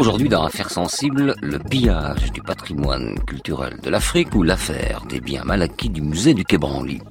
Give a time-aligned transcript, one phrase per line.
[0.00, 5.44] Aujourd'hui, dans Affaires sensibles, le pillage du patrimoine culturel de l'Afrique ou l'affaire des biens
[5.44, 7.02] mal acquis du musée du Quai Branly.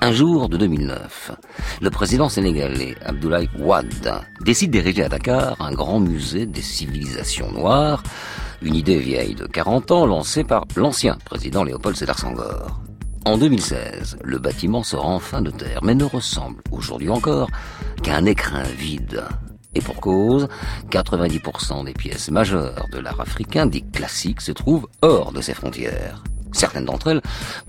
[0.00, 1.32] Un jour de 2009,
[1.80, 8.04] le président sénégalais Abdoulaye Wade décide d'ériger à Dakar un grand musée des civilisations noires,
[8.62, 12.80] une idée vieille de 40 ans lancée par l'ancien président Léopold Sédar Senghor.
[13.24, 17.48] En 2016, le bâtiment sort enfin de terre, mais ne ressemble aujourd'hui encore
[18.04, 19.24] qu'à un écrin vide.
[19.74, 20.48] Et pour cause,
[20.90, 26.24] 90% des pièces majeures de l'art africain, dit classique, se trouvent hors de ses frontières.
[26.52, 27.22] Certaines d'entre elles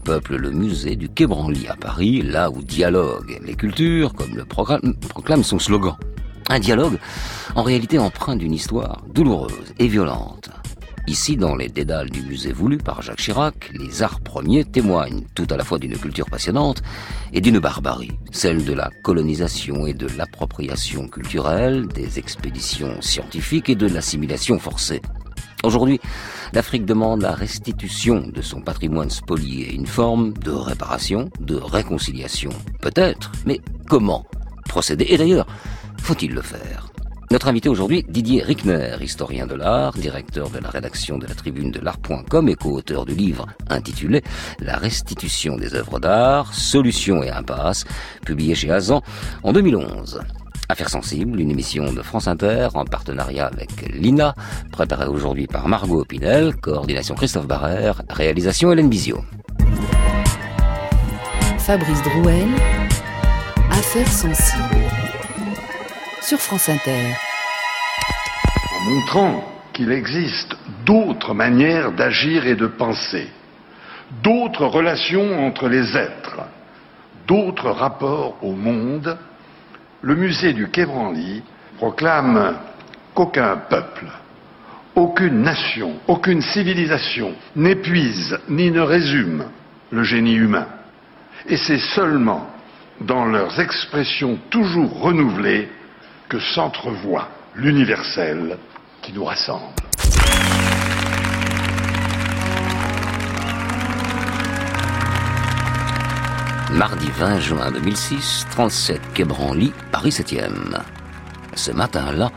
[0.04, 4.46] peuplent le musée du Quai Branly à Paris, là où dialoguent les cultures, comme le
[4.46, 5.96] proclame son slogan.
[6.50, 6.98] Un dialogue,
[7.56, 10.50] en réalité empreint d'une histoire douloureuse et violente.
[11.08, 15.48] Ici, dans les dédales du musée voulu par Jacques Chirac, les arts premiers témoignent tout
[15.50, 16.84] à la fois d'une culture passionnante
[17.34, 23.76] et d'une barbarie, celle de la colonisation et de l'appropriation culturelle, des expéditions scientifiques et
[23.76, 25.02] de l'assimilation forcée.
[25.64, 26.00] Aujourd'hui,
[26.54, 32.52] l'Afrique demande la restitution de son patrimoine spolié, une forme de réparation, de réconciliation.
[32.80, 34.26] Peut-être, mais comment
[34.66, 35.06] procéder?
[35.10, 35.48] Et d'ailleurs,
[35.98, 36.91] faut-il le faire?
[37.32, 41.72] Notre invité aujourd'hui, Didier Rickner, historien de l'art, directeur de la rédaction de la tribune
[41.72, 44.22] de l'art.com et co-auteur du livre intitulé
[44.60, 47.86] La restitution des œuvres d'art, solutions et impasses,
[48.26, 49.02] publié chez Azan
[49.44, 50.20] en 2011.
[50.68, 54.36] Affaires sensibles, une émission de France Inter en partenariat avec l'INA,
[54.72, 59.24] préparée aujourd'hui par Margot Pinel, coordination Christophe Barrère, réalisation Hélène Bizio.
[61.60, 62.50] Fabrice Drouel,
[63.72, 65.11] Affaires sensibles
[66.22, 67.16] sur France Inter.
[68.74, 70.56] En montrant qu'il existe
[70.86, 73.28] d'autres manières d'agir et de penser,
[74.24, 76.42] d'autres relations entre les êtres,
[77.28, 79.18] d'autres rapports au monde,
[80.02, 80.88] le musée du Quai
[81.78, 82.58] proclame
[83.14, 84.06] qu'aucun peuple,
[84.96, 89.46] aucune nation, aucune civilisation n'épuise ni ne résume
[89.90, 90.68] le génie humain.
[91.48, 92.48] Et c'est seulement
[93.00, 95.70] dans leurs expressions toujours renouvelées
[96.32, 98.58] que s'entrevoit l'universel
[99.02, 99.66] qui nous rassemble.
[106.72, 110.80] Mardi 20 juin 2006, 37 Quai Branly, Paris 7e.
[111.54, 112.32] Ce matin-là,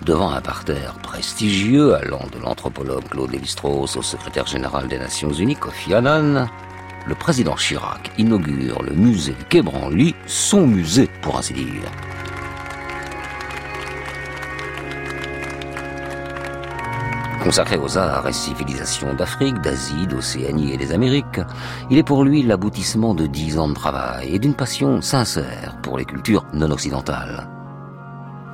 [0.00, 5.56] devant un parterre prestigieux allant de l'anthropologue Claude Lévi-Strauss au secrétaire général des Nations Unies,
[5.56, 6.48] Kofi Annan,
[7.06, 11.90] le président Chirac inaugure le musée Quai Branly, son musée pour ainsi dire.
[17.44, 21.42] Consacré aux arts et civilisations d'Afrique, d'Asie, d'Océanie et des Amériques,
[21.90, 25.98] il est pour lui l'aboutissement de dix ans de travail et d'une passion sincère pour
[25.98, 27.46] les cultures non occidentales.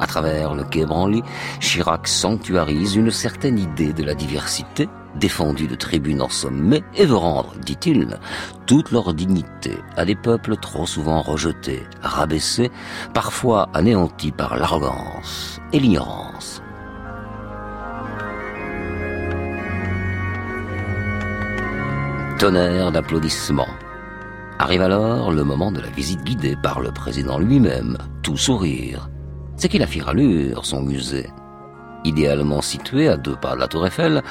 [0.01, 1.23] À travers le quai Branly,
[1.61, 7.15] Chirac sanctuarise une certaine idée de la diversité, défendue de tribunes en sommet, et veut
[7.15, 8.19] rendre, dit-il,
[8.67, 12.73] toute leur dignité à des peuples trop souvent rejetés, rabaissés,
[13.15, 16.60] parfois anéantis par l'arrogance et l'ignorance.
[22.41, 23.69] Tonnerre d'applaudissements.
[24.59, 29.11] Arrive alors le moment de la visite guidée par le président lui-même, tout sourire.
[29.59, 31.29] C'est qu'il a fait rallure, son musée.
[32.03, 34.23] Idéalement situé à deux pas de la tour Eiffel,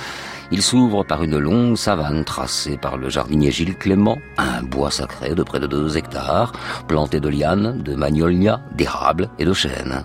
[0.49, 5.35] il s'ouvre par une longue savane tracée par le jardinier Gilles Clément, un bois sacré
[5.35, 6.53] de près de deux hectares,
[6.87, 10.03] planté de lianes, de magnolias, d'érables et de chênes.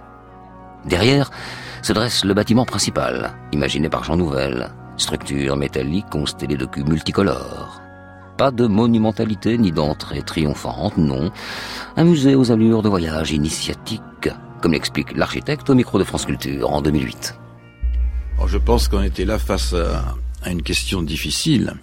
[0.84, 1.30] Derrière
[1.80, 7.63] se dresse le bâtiment principal, imaginé par Jean Nouvel, structure métallique constellée de cubes multicolores.
[8.36, 11.30] Pas de monumentalité ni d'entrée triomphante, non.
[11.96, 14.28] Un musée aux allures de voyage initiatique,
[14.60, 17.38] comme l'explique l'architecte au micro de France Culture en 2008.
[18.46, 21.74] je pense qu'on était là face à une question difficile.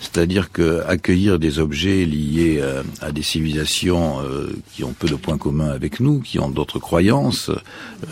[0.00, 5.16] C'est-à-dire que accueillir des objets liés euh, à des civilisations euh, qui ont peu de
[5.16, 7.50] points communs avec nous, qui ont d'autres croyances,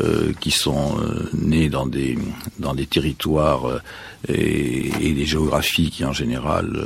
[0.00, 0.96] euh, qui sont
[1.32, 2.18] nées dans des
[2.58, 3.80] dans des territoires
[4.28, 6.82] et, et, des géographies qui en général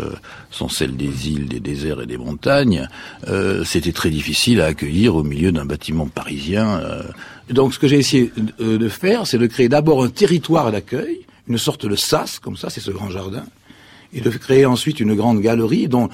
[0.50, 2.88] sont celles des îles, des déserts et des montagnes,
[3.64, 6.82] c'était très difficile à accueillir au milieu d'un bâtiment parisien.
[7.48, 11.58] Donc ce que j'ai essayé de faire, c'est de créer d'abord un territoire d'accueil, une
[11.58, 13.44] sorte de sas, comme ça, c'est ce grand jardin,
[14.12, 16.08] et de créer ensuite une grande galerie dont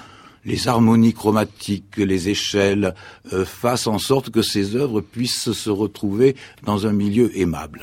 [0.44, 2.94] les harmonies chromatiques, les échelles
[3.32, 7.82] euh, fassent en sorte que ces œuvres puissent se retrouver dans un milieu aimable.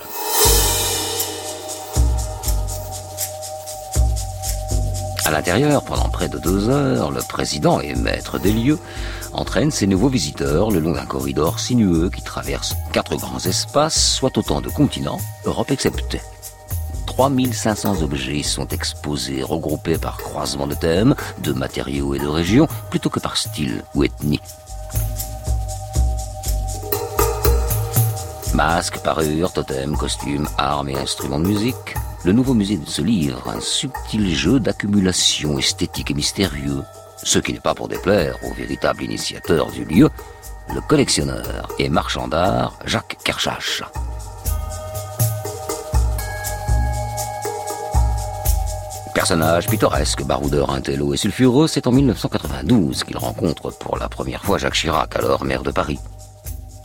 [5.25, 8.77] À l'intérieur, pendant près de deux heures, le président et maître des lieux
[9.33, 14.38] entraînent ses nouveaux visiteurs le long d'un corridor sinueux qui traverse quatre grands espaces, soit
[14.38, 16.21] autant de continents, Europe exceptée.
[17.15, 21.13] 3500 objets sont exposés, regroupés par croisement de thèmes,
[21.44, 24.42] de matériaux et de régions, plutôt que par style ou ethnie.
[28.56, 33.62] Masques, parures, totems, costumes, armes et instruments de musique, le nouveau musée se livre un
[33.62, 36.81] subtil jeu d'accumulation esthétique et mystérieux,
[37.21, 40.09] ce qui n'est pas pour déplaire au véritable initiateur du lieu,
[40.74, 43.83] le collectionneur et marchand d'art Jacques Kershach.
[49.13, 54.57] Personnage pittoresque, baroudeur intello et sulfureux, c'est en 1992 qu'il rencontre pour la première fois
[54.57, 56.00] Jacques Chirac, alors maire de Paris.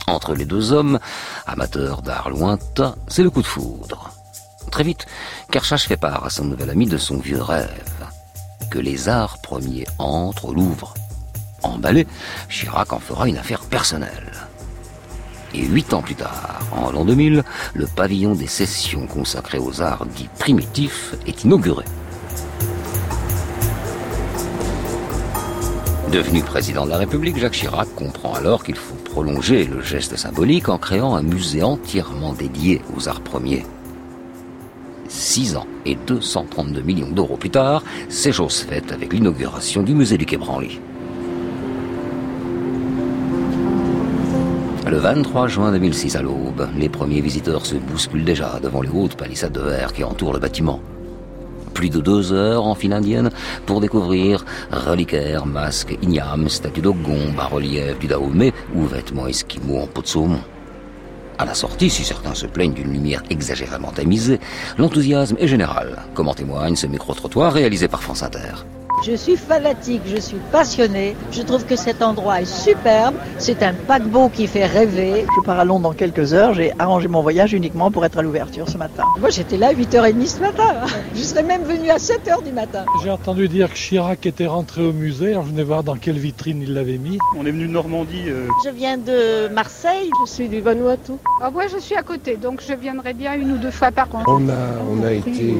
[0.05, 0.99] Entre les deux hommes,
[1.47, 4.11] amateurs d'art lointain, c'est le coup de foudre.
[4.71, 5.07] Très vite,
[5.51, 8.05] Kershach fait part à son nouvel ami de son vieux rêve,
[8.69, 10.93] que les arts premiers entrent au Louvre.
[11.63, 12.05] Emballé,
[12.47, 14.33] Chirac en fera une affaire personnelle.
[15.55, 17.43] Et huit ans plus tard, en l'an 2000,
[17.73, 21.85] le pavillon des sessions consacré aux arts dits primitifs est inauguré.
[26.11, 30.67] Devenu président de la République, Jacques Chirac comprend alors qu'il faut prolonger le geste symbolique
[30.67, 33.63] en créant un musée entièrement dédié aux arts premiers.
[35.07, 40.17] Six ans et 232 millions d'euros plus tard, c'est chose faite avec l'inauguration du musée
[40.17, 40.79] du Quai Branly.
[44.87, 49.15] Le 23 juin 2006 à l'aube, les premiers visiteurs se bousculent déjà devant les hautes
[49.15, 50.81] palissades de verre qui entourent le bâtiment.
[51.79, 53.29] Plus de deux heures en file indienne
[53.65, 60.01] pour découvrir reliquaires, masques, ignames, statues d'Ogon, bas-reliefs du Dahomey ou vêtements esquimaux en peau
[60.01, 60.41] de saumon.
[61.37, 64.41] À la sortie, si certains se plaignent d'une lumière exagérément tamisée,
[64.77, 68.65] l'enthousiasme est général, comme en témoigne ce micro-trottoir réalisé par France Inter.
[69.05, 71.15] Je suis fanatique, je suis passionné.
[71.31, 73.15] Je trouve que cet endroit est superbe.
[73.37, 75.25] C'est un paquebot qui fait rêver.
[75.35, 76.53] Je pars à Londres dans quelques heures.
[76.53, 79.03] J'ai arrangé mon voyage uniquement pour être à l'ouverture ce matin.
[79.19, 80.75] Moi, j'étais là à 8h30 ce matin.
[81.15, 82.85] Je serais même venu à 7h du matin.
[83.01, 85.31] J'ai entendu dire que Chirac était rentré au musée.
[85.31, 87.17] Alors je venais voir dans quelle vitrine il l'avait mis.
[87.37, 88.25] On est venu de Normandie.
[88.27, 88.47] Euh...
[88.65, 90.09] Je viens de Marseille.
[90.25, 91.13] Je suis du Vanuatu.
[91.41, 94.13] Ah, moi, je suis à côté, donc je viendrai bien une ou deux fois par
[94.13, 94.23] an.
[94.27, 94.53] On a,
[94.91, 95.55] on a été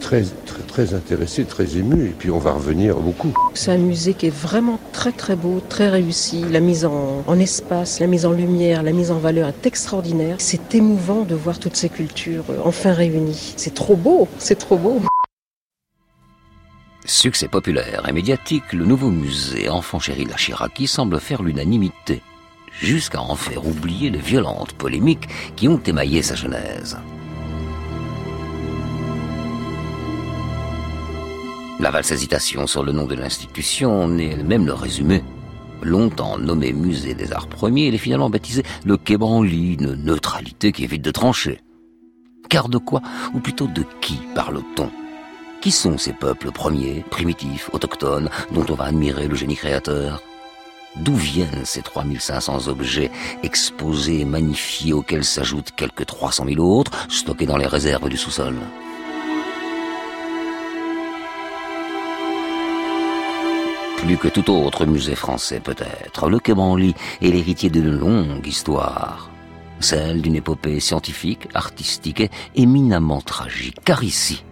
[0.00, 3.34] très, très, très intéressé, très ému, et puis on va revenir beaucoup.
[3.54, 6.44] C'est un musée qui est vraiment très très beau, très réussi.
[6.52, 10.36] La mise en, en espace, la mise en lumière, la mise en valeur est extraordinaire.
[10.38, 13.54] C'est émouvant de voir toutes ces cultures enfin réunies.
[13.56, 15.00] C'est trop beau, c'est trop beau.
[17.04, 22.22] Succès populaire et médiatique, le nouveau musée Enfant chéri de la Chiraki semble faire l'unanimité,
[22.80, 25.26] jusqu'à en faire oublier les violentes polémiques
[25.56, 26.98] qui ont émaillé sa genèse.
[31.80, 35.22] La valse hésitation sur le nom de l'institution en est elle-même le résumé.
[35.80, 40.82] Longtemps nommé musée des arts premiers, il est finalement baptisé le Quai une neutralité qui
[40.82, 41.60] évite de trancher.
[42.48, 43.00] Car de quoi,
[43.32, 44.90] ou plutôt de qui parle-t-on?
[45.60, 50.20] Qui sont ces peuples premiers, primitifs, autochtones, dont on va admirer le génie créateur?
[50.96, 53.12] D'où viennent ces 3500 objets
[53.44, 58.56] exposés et magnifiés auxquels s'ajoutent quelques 300 000 autres, stockés dans les réserves du sous-sol?
[64.02, 69.30] Plus que tout autre musée français peut-être, le Quai Branly est l'héritier d'une longue histoire.
[69.80, 73.76] Celle d'une épopée scientifique, artistique et éminemment tragique.
[73.84, 74.44] Car ici,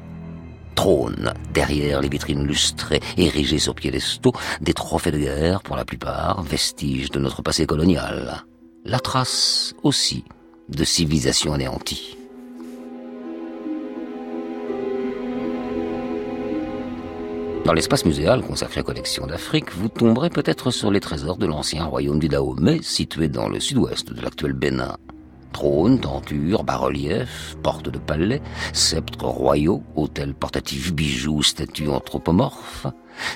[0.75, 6.43] trône derrière les vitrines lustrées, érigées sur piédestaux, des trophées de guerre pour la plupart,
[6.43, 8.45] vestiges de notre passé colonial.
[8.85, 10.25] La trace aussi
[10.69, 12.16] de civilisation anéantie.
[17.67, 21.85] Dans l'espace muséal consacré aux collections d'Afrique, vous tomberez peut-être sur les trésors de l'ancien
[21.85, 24.97] royaume du Dahomey, situé dans le sud-ouest de l'actuel Bénin.
[25.53, 28.41] Trônes, tentures, bas-reliefs, portes de palais,
[28.73, 32.87] sceptres royaux, hôtels portatifs, bijoux, statues anthropomorphes,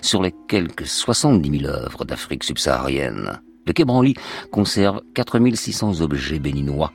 [0.00, 3.40] sur les quelques 70 000 œuvres d'Afrique subsaharienne.
[3.66, 4.14] Le Quai Branly
[4.52, 6.92] conserve 4600 objets béninois.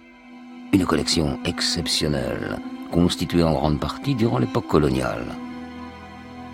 [0.71, 2.59] Une collection exceptionnelle,
[2.93, 5.25] constituée en grande partie durant l'époque coloniale.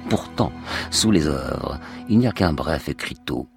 [0.10, 0.52] Pourtant,
[0.90, 1.80] sous les œuvres,
[2.10, 3.48] il n'y a qu'un bref écriteau,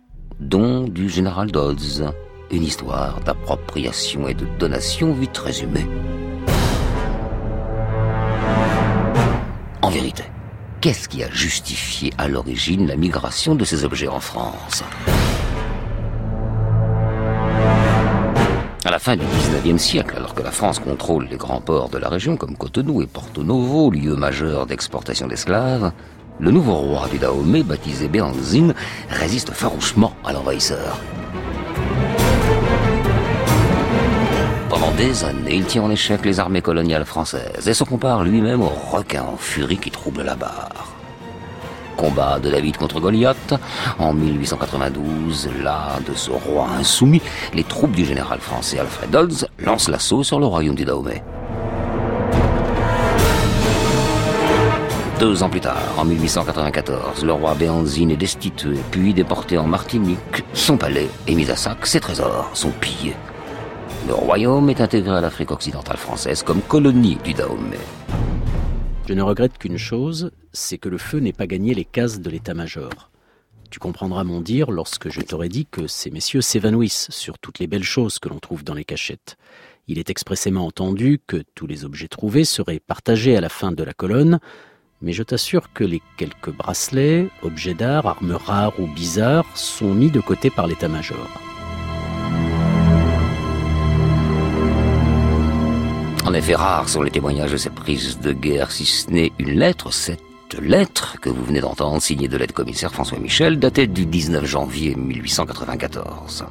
[0.41, 2.13] don du général Dodds,
[2.51, 5.87] une histoire d'appropriation et de donation vite résumée.
[9.83, 10.25] En vérité,
[10.81, 14.85] qu'est-ce qui a justifié à l'origine la migration de ces objets en France?
[18.87, 21.97] À la fin du XIXe siècle, alors que la France contrôle les grands ports de
[21.97, 25.91] la région comme Cotonou et Porto Novo, lieu majeur d'exportation d'esclaves,
[26.41, 28.75] le nouveau roi du Dahomey, baptisé Béanzine,
[29.09, 30.99] résiste farouchement à l'envahisseur.
[34.69, 38.23] Pendant Pendant des années, il tient en échec les armées coloniales françaises et se compare
[38.23, 40.95] lui-même au requin en furie qui trouble la barre.
[41.97, 43.55] Combat de David contre Goliath.
[43.99, 47.23] En 1892, là de ce roi insoumis,
[47.55, 51.23] les troupes du général français Alfred Dodds lancent l'assaut sur le royaume du Dahomey.
[55.25, 60.45] Deux ans plus tard, en 1894, le roi Béanzine est destitué, puis déporté en Martinique.
[60.53, 63.17] Son palais est mis à sac, ses trésors sont pillés.
[64.07, 67.79] Le royaume est intégré à l'Afrique occidentale française comme colonie du Dahomey.
[69.09, 72.29] Je ne regrette qu'une chose, c'est que le feu n'ait pas gagné les cases de
[72.29, 73.11] l'état-major.
[73.71, 77.67] Tu comprendras mon dire lorsque je t'aurai dit que ces messieurs s'évanouissent sur toutes les
[77.67, 79.39] belles choses que l'on trouve dans les cachettes.
[79.89, 83.83] Il est expressément entendu que tous les objets trouvés seraient partagés à la fin de
[83.83, 84.39] la colonne,
[85.03, 90.11] mais je t'assure que les quelques bracelets, objets d'art, armes rares ou bizarres sont mis
[90.11, 91.29] de côté par l'état-major.
[96.27, 99.59] En effet, rares sont les témoignages de ces prises de guerre, si ce n'est une
[99.59, 100.21] lettre, cette
[100.59, 106.47] lettre que vous venez d'entendre, signée de l'aide-commissaire François Michel, datée du 19 janvier 1894.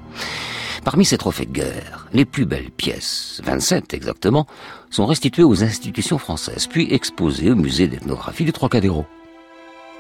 [0.84, 4.46] Parmi ces trophées de guerre, les plus belles pièces, 27 exactement,
[4.94, 9.06] sont restituées aux institutions françaises, puis exposées au musée d'ethnographie du Trocadéro.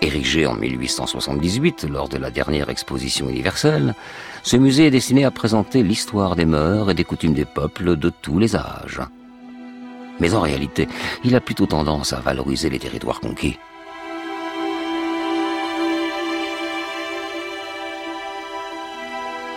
[0.01, 3.95] Érigé en 1878 lors de la dernière exposition universelle,
[4.43, 8.11] ce musée est destiné à présenter l'histoire des mœurs et des coutumes des peuples de
[8.21, 9.01] tous les âges.
[10.19, 10.87] Mais en réalité,
[11.23, 13.57] il a plutôt tendance à valoriser les territoires conquis.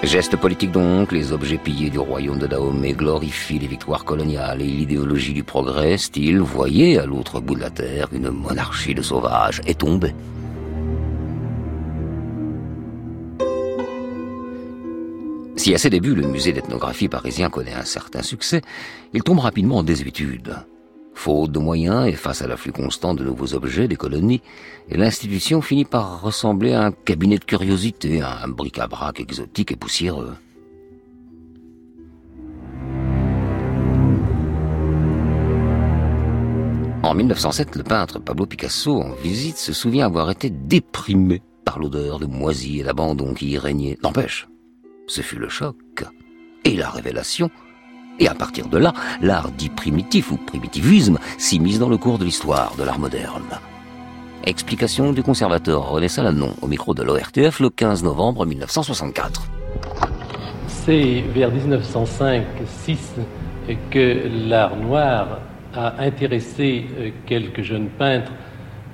[0.06, 4.64] Geste politique donc, les objets pillés du royaume de Dahomey glorifient les victoires coloniales et
[4.64, 9.60] l'idéologie du progrès, style, voyez, à l'autre bout de la terre, une monarchie de sauvages
[9.66, 10.14] est tombée.
[15.56, 18.62] Si à ses débuts le musée d'ethnographie parisien connaît un certain succès,
[19.12, 20.54] il tombe rapidement en désuétude.
[21.26, 24.42] Faute de moyens et face à l'afflux constant de nouveaux objets des colonies,
[24.88, 30.36] l'institution finit par ressembler à un cabinet de curiosité, à un bric-à-brac exotique et poussiéreux.
[37.02, 42.20] En 1907, le peintre Pablo Picasso, en visite, se souvient avoir été déprimé par l'odeur
[42.20, 43.98] de moisie et d'abandon qui y régnait.
[44.04, 44.46] N'empêche,
[45.08, 46.04] ce fut le choc
[46.62, 47.50] et la révélation
[48.18, 52.24] et à partir de là, l'art dit primitif ou primitivisme s'immisce dans le cours de
[52.24, 53.60] l'histoire de l'art moderne.
[54.44, 59.42] Explication du conservateur René Salanon au micro de l'ORTF le 15 novembre 1964.
[60.68, 62.44] C'est vers 1905-6
[63.90, 65.40] que l'art noir
[65.74, 68.32] a intéressé euh, quelques jeunes peintres,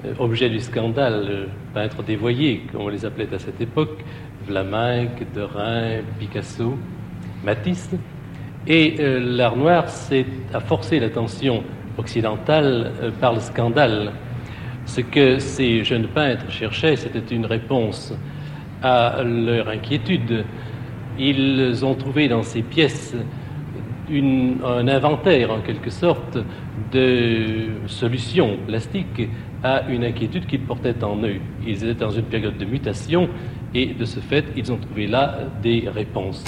[0.04, 4.02] euh, objets du scandale, peintres dévoyés, comme on les appelait à cette époque,
[4.46, 6.76] Vlaminck, Derain, Picasso,
[7.44, 7.90] Matisse,
[8.66, 9.86] et euh, l'art noir
[10.54, 11.62] a forcé l'attention
[11.98, 14.12] occidentale euh, par le scandale.
[14.84, 18.14] Ce que ces jeunes peintres cherchaient, c'était une réponse
[18.82, 20.44] à leur inquiétude.
[21.18, 23.14] Ils ont trouvé dans ces pièces
[24.10, 26.38] un inventaire, en quelque sorte,
[26.92, 29.28] de solutions plastiques
[29.62, 31.36] à une inquiétude qu'ils portaient en eux.
[31.66, 33.28] Ils étaient dans une période de mutation
[33.74, 36.44] et de ce fait, ils ont trouvé là des réponses.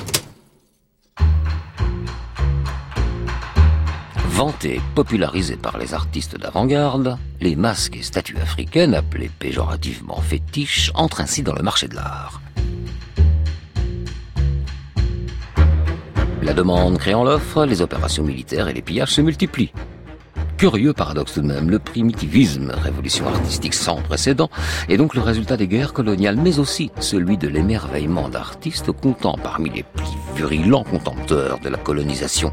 [4.34, 11.20] Vantés, popularisés par les artistes d'avant-garde, les masques et statues africaines, appelées péjorativement fétiches, entrent
[11.20, 12.40] ainsi dans le marché de l'art.
[16.42, 19.72] La demande créant l'offre, les opérations militaires et les pillages se multiplient.
[20.56, 24.50] Curieux paradoxe tout de même, le primitivisme, révolution artistique sans précédent,
[24.88, 29.70] est donc le résultat des guerres coloniales, mais aussi celui de l'émerveillement d'artistes comptant parmi
[29.70, 32.52] les plus virulents contempteurs de la colonisation.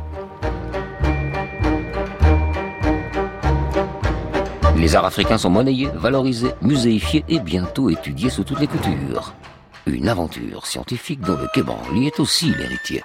[4.82, 9.36] Les arts africains sont monnayés, valorisés, muséifiés et bientôt étudiés sous toutes les coutures.
[9.86, 13.04] Une aventure scientifique dont le Quai Branly est aussi l'héritier.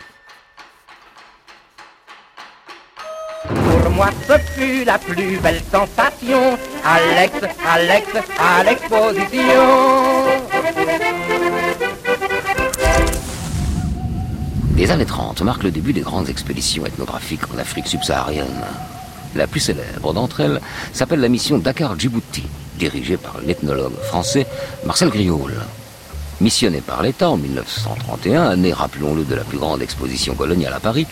[3.46, 6.56] Pour moi, ce fut la plus belle sensation.
[6.82, 7.34] Alex,
[7.68, 8.06] Alex,
[8.38, 9.62] à l'exposition.
[14.76, 18.64] Les années 30 marquent le début des grandes expéditions ethnographiques en Afrique subsaharienne.
[19.36, 20.60] La plus célèbre d'entre elles
[20.94, 22.44] s'appelle la mission Dakar-Djibouti,
[22.78, 24.46] dirigée par l'ethnologue français
[24.86, 25.52] Marcel Grioul.
[26.40, 31.06] Missionné par l'État en 1931, année, rappelons-le, de la plus grande exposition coloniale à Paris,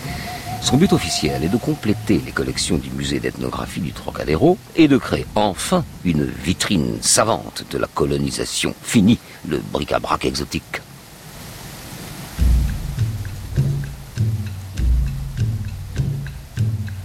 [0.63, 4.97] son but officiel est de compléter les collections du musée d'ethnographie du Trocadéro et de
[4.97, 8.75] créer enfin une vitrine savante de la colonisation.
[8.83, 10.81] Fini le bric-à-brac exotique.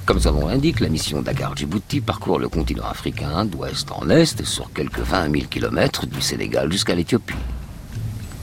[0.10, 4.74] Comme son nom l'indique, la mission Dakar-Djibouti parcourt le continent africain d'ouest en est sur
[4.74, 7.36] quelques 20 000 kilomètres du Sénégal jusqu'à l'Éthiopie.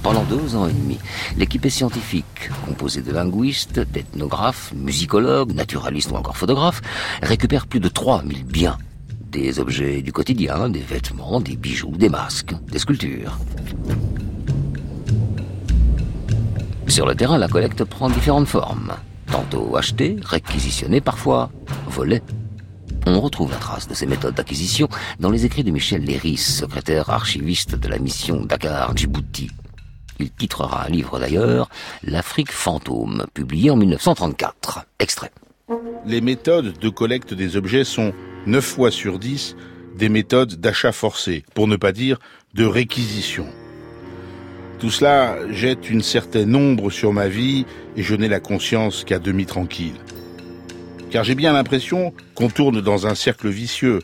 [0.00, 0.96] Pendant deux ans et demi,
[1.36, 6.82] l'équipe scientifique, composée de linguistes, d'ethnographes, musicologues, naturalistes ou encore photographes,
[7.20, 8.78] récupère plus de 3000 biens.
[9.32, 13.40] Des objets du quotidien, des vêtements, des bijoux, des masques, des sculptures.
[16.86, 18.92] Sur le terrain, la collecte prend différentes formes.
[19.30, 21.50] Tantôt achetée, réquisitionnée, parfois
[21.88, 22.22] volée.
[23.06, 24.88] On retrouve la trace de ces méthodes d'acquisition
[25.20, 29.50] dans les écrits de Michel Léris, secrétaire archiviste de la mission Dakar-Djibouti,
[30.18, 31.68] il titrera un livre d'ailleurs,
[32.02, 34.86] L'Afrique fantôme, publié en 1934.
[34.98, 35.30] Extrait.
[36.06, 38.12] Les méthodes de collecte des objets sont
[38.46, 39.56] 9 fois sur 10
[39.96, 42.18] des méthodes d'achat forcé, pour ne pas dire
[42.54, 43.46] de réquisition.
[44.78, 47.64] Tout cela jette une certaine ombre sur ma vie
[47.96, 49.94] et je n'ai la conscience qu'à demi tranquille.
[51.10, 54.00] Car j'ai bien l'impression qu'on tourne dans un cercle vicieux.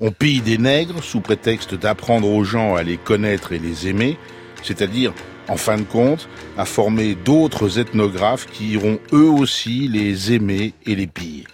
[0.00, 4.16] On pille des nègres sous prétexte d'apprendre aux gens à les connaître et les aimer,
[4.62, 5.12] c'est-à-dire
[5.48, 10.94] en fin de compte, à former d'autres ethnographes qui iront eux aussi les aimer et
[10.94, 11.44] les piller.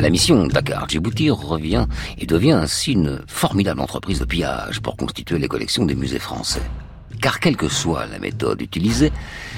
[0.00, 1.86] La mission Dakar-Djibouti revient
[2.18, 6.62] et devient ainsi une formidable entreprise de pillage pour constituer les collections des musées français.
[7.20, 9.10] Car quelle que soit la méthode utilisée,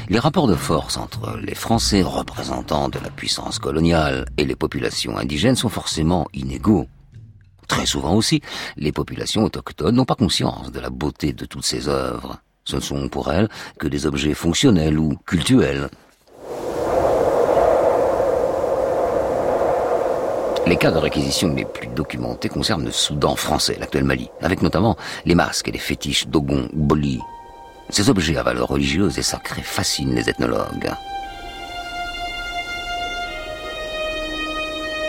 [0.09, 5.19] les rapports de force entre les Français représentants de la puissance coloniale et les populations
[5.19, 6.89] indigènes sont forcément inégaux.
[7.69, 8.41] Très souvent aussi,
[8.79, 12.41] les populations autochtones n'ont pas conscience de la beauté de toutes ces œuvres.
[12.65, 15.91] Ce ne sont pour elles que des objets fonctionnels ou cultuels.
[20.71, 24.97] Les cas de réquisition les plus documentés concernent le Soudan français, l'actuel Mali, avec notamment
[25.25, 27.19] les masques et les fétiches Dogon Boli.
[27.89, 30.93] Ces objets à valeur religieuse et sacrée fascinent les ethnologues.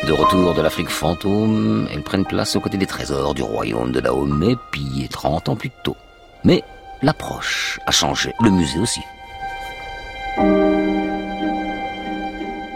[0.08, 4.00] De retour de l'Afrique fantôme, elles prennent place aux côtés des trésors du royaume de
[4.00, 5.96] Dahomey, pillés 30 ans plus tôt.
[6.44, 6.64] Mais
[7.04, 9.02] l'approche a changé, le musée aussi.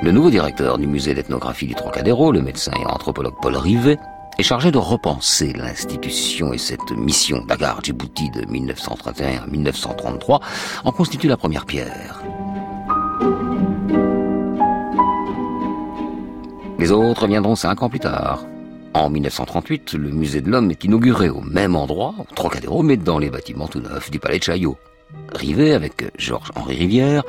[0.05, 3.97] Le nouveau directeur du musée d'ethnographie du Trocadéro, le médecin et anthropologue Paul Rivet,
[4.37, 10.41] est chargé de repenser l'institution et cette mission d'Agar Djibouti de 1931 à 1933
[10.83, 12.21] en constitue la première pierre.
[16.77, 18.45] Les autres viendront cinq ans plus tard.
[18.93, 23.17] En 1938, le musée de l'homme est inauguré au même endroit, au Trocadéro, mais dans
[23.17, 24.77] les bâtiments tout neufs du palais de Chaillot.
[25.33, 27.23] Rivet, avec Georges-Henri Rivière,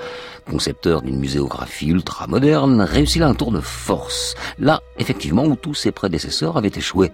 [0.49, 5.93] concepteur d'une muséographie ultra-moderne, réussit là un tour de force, là, effectivement, où tous ses
[5.93, 7.11] prédécesseurs avaient échoué.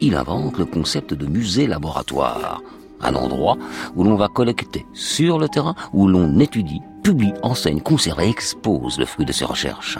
[0.00, 2.62] Il invente le concept de musée-laboratoire,
[3.00, 3.56] un endroit
[3.94, 8.98] où l'on va collecter sur le terrain, où l'on étudie, publie, enseigne, conserve et expose
[8.98, 9.98] le fruit de ses recherches.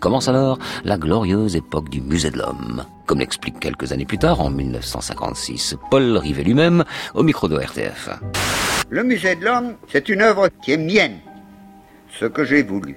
[0.00, 4.40] Commence alors la glorieuse époque du musée de l'homme, comme l'explique quelques années plus tard,
[4.40, 6.84] en 1956, Paul Rivet lui-même,
[7.14, 8.10] au micro de RTF.
[8.88, 11.18] Le musée de l'homme, c'est une œuvre qui est mienne.
[12.20, 12.94] Ce que j'ai voulu,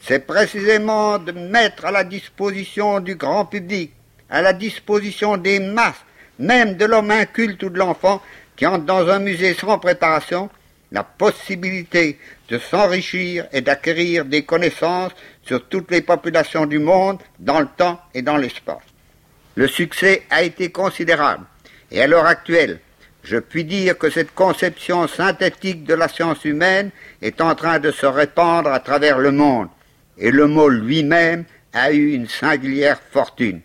[0.00, 3.92] c'est précisément de mettre à la disposition du grand public,
[4.30, 6.04] à la disposition des masses,
[6.38, 8.22] même de l'homme inculte ou de l'enfant
[8.54, 10.48] qui entre dans un musée sans préparation,
[10.92, 17.58] la possibilité de s'enrichir et d'acquérir des connaissances sur toutes les populations du monde, dans
[17.58, 18.84] le temps et dans l'espace.
[19.56, 21.46] Le succès a été considérable,
[21.90, 22.78] et à l'heure actuelle,
[23.22, 27.90] je puis dire que cette conception synthétique de la science humaine est en train de
[27.90, 29.68] se répandre à travers le monde,
[30.18, 33.60] et le mot lui-même a eu une singulière fortune.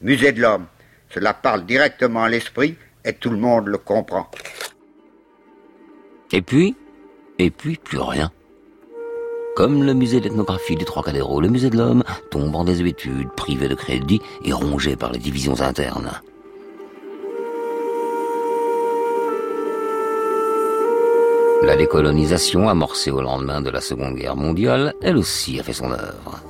[0.00, 0.66] Musée de l'homme,
[1.10, 4.30] cela parle directement à l'esprit, et tout le monde le comprend.
[6.32, 6.76] Et puis,
[7.38, 8.30] et puis plus rien.
[9.56, 13.74] Comme le musée d'ethnographie du Trocadéro, le musée de l'homme tombe en désuétude, privé de
[13.74, 16.12] crédit et rongé par les divisions internes.
[21.62, 25.90] La décolonisation, amorcée au lendemain de la Seconde Guerre mondiale, elle aussi a fait son
[25.90, 26.40] œuvre.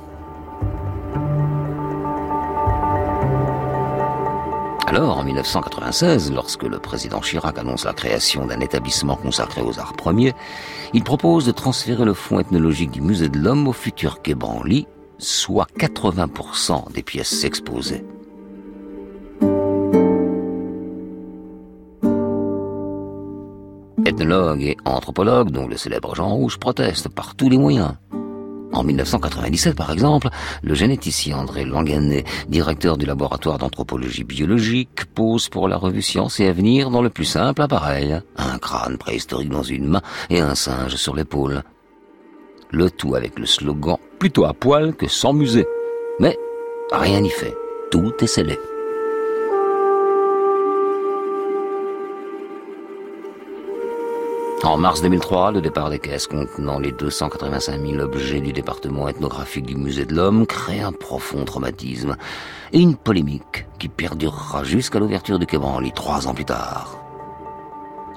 [4.85, 9.93] Alors, en 1996, lorsque le président Chirac annonce la création d'un établissement consacré aux arts
[9.93, 10.33] premiers,
[10.93, 14.87] il propose de transférer le fonds ethnologique du musée de l'homme au futur Quai Branly,
[15.17, 18.03] soit 80% des pièces exposées.
[24.19, 27.93] Ethnologues et anthropologues, dont le célèbre Jean Rouge, protestent par tous les moyens.
[28.73, 30.27] En 1997, par exemple,
[30.61, 36.47] le généticien André Langanet, directeur du laboratoire d'anthropologie biologique, pose pour la revue Science et
[36.47, 40.95] Avenir dans le plus simple appareil, un crâne préhistorique dans une main et un singe
[40.95, 41.63] sur l'épaule.
[42.71, 45.65] Le tout avec le slogan plutôt à poil que sans musée.
[46.19, 46.37] Mais
[46.91, 47.55] rien n'y fait.
[47.89, 48.59] Tout est scellé.
[54.63, 59.65] En mars 2003, le départ des caisses contenant les 285 000 objets du département ethnographique
[59.65, 62.17] du Musée de l'Homme crée un profond traumatisme
[62.73, 66.99] et une polémique qui perdurera jusqu'à l'ouverture du Quai Branly trois ans plus tard.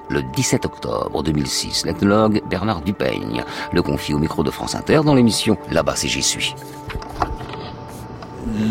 [0.09, 5.15] Le 17 octobre 2006, l'ethnologue Bernard Dupeigne le confie au micro de France Inter dans
[5.15, 6.55] l'émission Là-bas si j'y suis.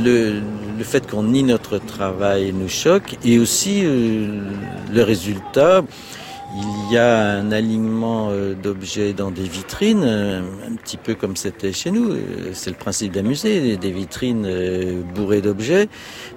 [0.05, 0.43] Le,
[0.77, 4.43] le fait qu'on nie notre travail nous choque et aussi euh,
[4.93, 5.83] le résultat
[6.55, 11.35] il y a un alignement euh, d'objets dans des vitrines, euh, un petit peu comme
[11.37, 12.11] c'était chez nous.
[12.11, 15.89] Euh, c'est le principe d'un musée, des vitrines bourrées d'objets.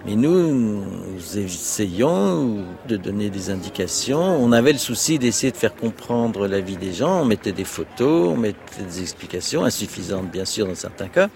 [0.06, 4.22] Mais nous, nous essayons de donner des indications.
[4.42, 7.22] On avait le souci d'essayer de faire comprendre la vie des gens.
[7.22, 11.30] On mettait des photos, on mettait des explications, insuffisantes bien sûr dans certains cas.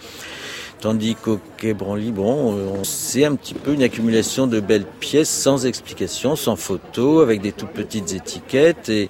[0.81, 5.65] Tandis qu'au Quai Branly, bon, c'est un petit peu une accumulation de belles pièces sans
[5.65, 8.87] explication, sans photo, avec des toutes petites étiquettes.
[8.87, 9.09] Et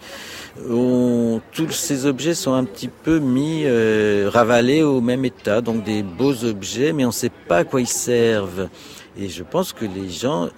[0.65, 5.61] tous ces objets sont un petit peu mis, euh, ravalés au même état.
[5.61, 8.67] Donc des beaux objets, mais on ne sait pas à quoi ils servent.
[9.15, 10.49] Et je pense que les gens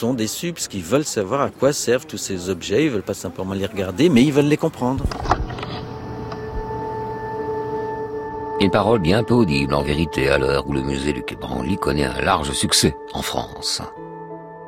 [0.00, 2.84] sont déçus parce qu'ils veulent savoir à quoi servent tous ces objets.
[2.84, 5.04] Ils veulent pas simplement les regarder, mais ils veulent les comprendre.
[8.60, 11.78] Une parole bien peu audible en vérité à l'heure où le musée du Quai Branly
[11.78, 13.80] connaît un large succès en France.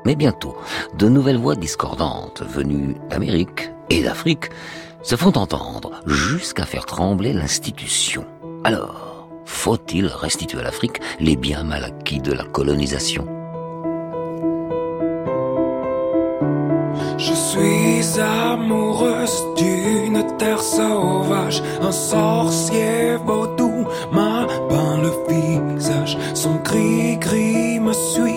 [0.06, 0.56] Mais bientôt,
[0.96, 4.46] de nouvelles voix discordantes venues d'Amérique et d'Afrique
[5.02, 8.24] se font entendre jusqu'à faire trembler l'institution.
[8.64, 13.41] Alors, faut-il restituer à l'Afrique les biens mal acquis de la colonisation?
[17.18, 26.16] Je suis amoureuse d'une terre sauvage, un sorcier vaudou m'a peint le visage.
[26.34, 28.31] Son gris-gris me suit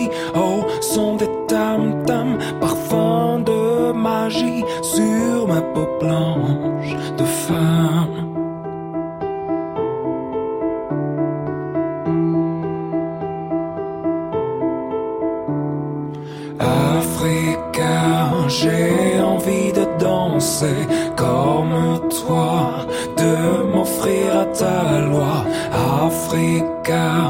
[26.85, 27.24] go.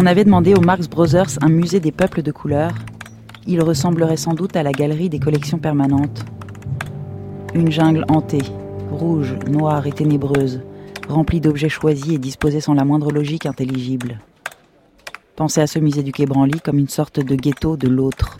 [0.00, 2.70] On avait demandé aux Marx Brothers un musée des peuples de couleur,
[3.48, 6.24] il ressemblerait sans doute à la galerie des collections permanentes.
[7.52, 8.44] Une jungle hantée,
[8.92, 10.60] rouge, noire et ténébreuse,
[11.08, 14.20] remplie d'objets choisis et disposés sans la moindre logique intelligible.
[15.34, 18.36] Pensez à ce musée du Quai Branly comme une sorte de ghetto de l'autre.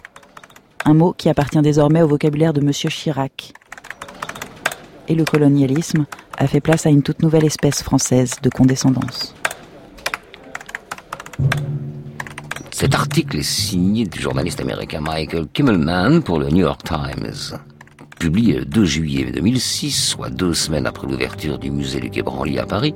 [0.84, 3.52] Un mot qui appartient désormais au vocabulaire de Monsieur Chirac.
[5.08, 6.06] Et le colonialisme
[6.38, 9.34] a fait place à une toute nouvelle espèce française de condescendance.
[12.70, 17.59] Cet article est signé du journaliste américain Michael Kimmelman pour le New York Times.
[18.18, 22.59] Publié le 2 juillet 2006, soit deux semaines après l'ouverture du musée du Quai Branly
[22.59, 22.94] à Paris,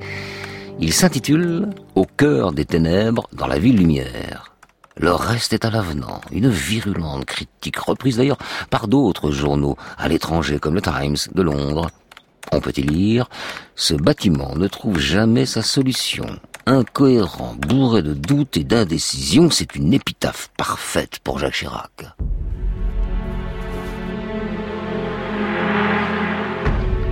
[0.80, 4.54] il s'intitule Au cœur des ténèbres dans la ville lumière.
[4.96, 8.38] Le reste est à l'avenant, une virulente critique reprise d'ailleurs
[8.70, 11.90] par d'autres journaux à l'étranger comme le Times de Londres.
[12.52, 13.28] On peut y lire
[13.74, 16.26] Ce bâtiment ne trouve jamais sa solution.
[16.66, 22.04] Incohérent, bourré de doutes et d'indécision, c'est une épitaphe parfaite pour Jacques Chirac.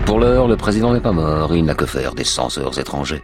[0.07, 3.23] Pour l'heure, le président n'est pas mort, il n'a que faire des censeurs étrangers.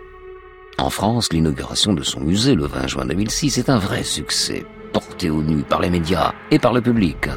[0.78, 5.30] En France, l'inauguration de son musée le 20 juin 2006 est un vrai succès, porté
[5.30, 7.28] au nu par les médias et par le public.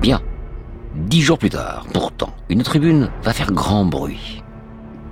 [0.00, 0.22] Bien.
[1.14, 4.42] Dix jours plus tard, pourtant, une tribune va faire grand bruit.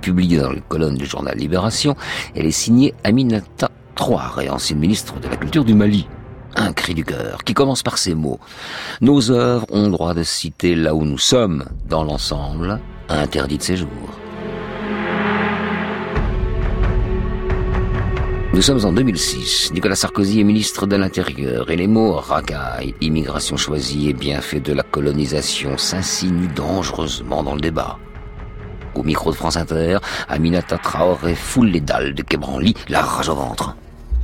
[0.01, 1.95] Publiée dans les colonnes du journal Libération,
[2.35, 6.09] elle est signée Aminata Troire, ancienne ministre de la Culture du Mali.
[6.57, 8.41] Un cri du cœur qui commence par ces mots.
[8.99, 13.87] Nos œuvres ont droit de citer là où nous sommes, dans l'ensemble, interdit de séjour.
[18.53, 19.71] Nous sommes en 2006.
[19.73, 24.73] Nicolas Sarkozy est ministre de l'Intérieur et les mots racaille, immigration choisie et bienfait de
[24.73, 27.97] la colonisation s'insinuent dangereusement dans le débat.
[28.93, 29.97] Au micro de France Inter,
[30.29, 33.75] Aminata Traoré foule les dalles de Québranly, la rage au ventre.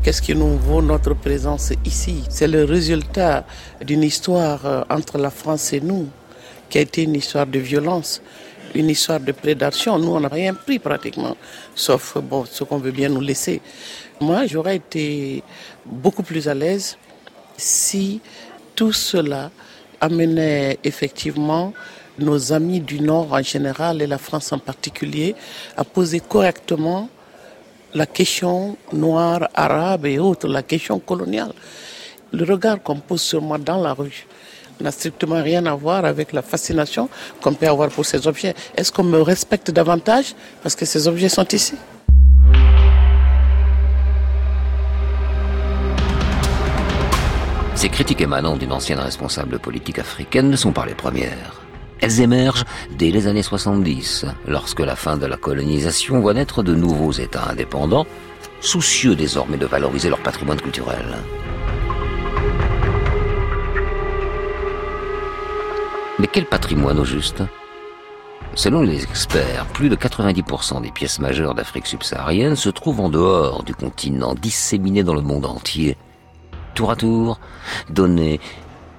[0.03, 2.23] Qu'est-ce qui nous vaut notre présence ici?
[2.29, 3.47] C'est le résultat
[3.83, 6.07] d'une histoire euh, entre la France et nous,
[6.69, 8.21] qui a été une histoire de violence,
[8.75, 9.97] une histoire de prédation.
[9.97, 11.35] Nous, on n'a rien pris pratiquement,
[11.73, 13.59] sauf bon, ce qu'on veut bien nous laisser.
[14.21, 15.43] Moi, j'aurais été
[15.85, 16.97] beaucoup plus à l'aise
[17.55, 18.19] si
[18.75, 19.49] tout cela
[20.01, 21.73] amenait effectivement
[22.17, 25.35] nos amis du Nord en général et la France en particulier
[25.77, 27.09] à poser correctement
[27.93, 31.53] la question noire, arabe et autres, la question coloniale.
[32.33, 34.27] Le regard qu'on pose sur moi dans la rue
[34.81, 37.09] n'a strictement rien à voir avec la fascination
[37.41, 38.53] qu'on peut avoir pour ces objets.
[38.75, 41.75] Est-ce qu'on me respecte davantage parce que ces objets sont ici?
[47.79, 51.61] Ces critiques émanant d'une ancienne responsable politique africaine ne sont pas les premières.
[52.01, 52.65] Elles émergent
[52.97, 57.47] dès les années 70, lorsque la fin de la colonisation voit naître de nouveaux États
[57.49, 58.05] indépendants,
[58.59, 61.05] soucieux désormais de valoriser leur patrimoine culturel.
[66.19, 67.43] Mais quel patrimoine au juste?
[68.55, 73.63] Selon les experts, plus de 90% des pièces majeures d'Afrique subsaharienne se trouvent en dehors
[73.63, 75.95] du continent, disséminées dans le monde entier
[76.79, 77.41] tour à tour,
[77.89, 78.39] donné,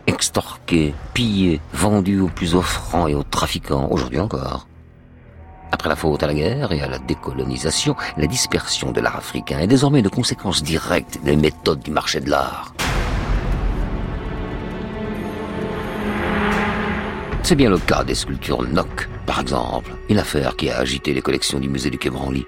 [0.07, 4.66] extorqué, pillé, vendu aux plus offrants et aux trafiquants, aujourd'hui encore.
[5.73, 9.61] Après la faute à la guerre et à la décolonisation, la dispersion de l'art africain
[9.61, 12.75] est désormais une conséquence directe des méthodes du marché de l'art.
[17.43, 21.23] C'est bien le cas des sculptures Nock, par exemple, une affaire qui a agité les
[21.23, 22.45] collections du musée du Quai Branly.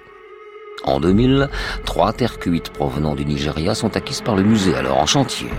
[0.83, 1.49] En 2000,
[1.85, 5.49] trois terres cuites provenant du Nigeria sont acquises par le musée alors en chantier.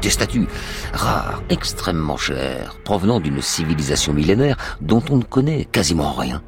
[0.00, 0.48] Des statues
[0.92, 6.42] rares, extrêmement chères, provenant d'une civilisation millénaire dont on ne connaît quasiment rien.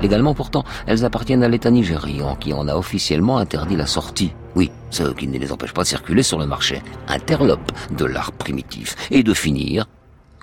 [0.00, 4.32] Légalement pourtant, elles appartiennent à l'État nigérian qui en a officiellement interdit la sortie.
[4.54, 8.30] Oui, ce qui ne les empêche pas de circuler sur le marché interlope de l'art
[8.30, 9.86] primitif et de finir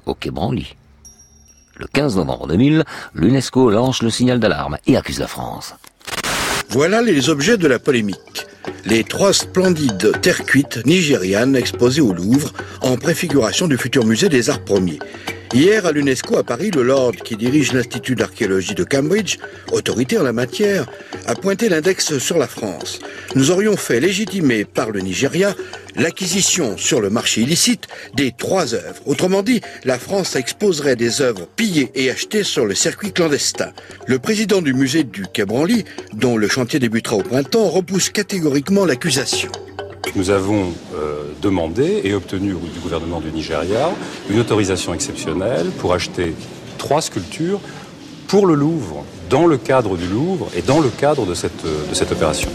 [0.05, 0.75] au Quai Branly.
[1.77, 2.83] Le 15 novembre 2000,
[3.13, 5.75] l'UNESCO lance le signal d'alarme et accuse la France.
[6.75, 8.47] Voilà les objets de la polémique.
[8.83, 14.49] Les trois splendides terres cuites nigérianes exposées au Louvre en préfiguration du futur musée des
[14.49, 14.99] arts premiers.
[15.55, 19.37] Hier, à l'UNESCO à Paris, le Lord qui dirige l'Institut d'archéologie de Cambridge,
[19.71, 20.85] autorité en la matière,
[21.27, 22.99] a pointé l'index sur la France.
[23.35, 25.55] Nous aurions fait légitimer par le Nigeria
[25.95, 29.01] l'acquisition sur le marché illicite des trois œuvres.
[29.05, 33.71] Autrement dit, la France exposerait des œuvres pillées et achetées sur le circuit clandestin.
[34.07, 38.83] Le président du musée du Quai Branly, dont le chantier débutera au printemps, repousse catégoriquement
[38.83, 39.53] l'accusation.
[40.13, 43.89] Nous avons euh, demandé et obtenu du gouvernement du Nigeria
[44.29, 46.33] une autorisation exceptionnelle pour acheter
[46.77, 47.59] trois sculptures
[48.27, 51.93] pour le Louvre, dans le cadre du Louvre et dans le cadre de cette, de
[51.93, 52.49] cette opération.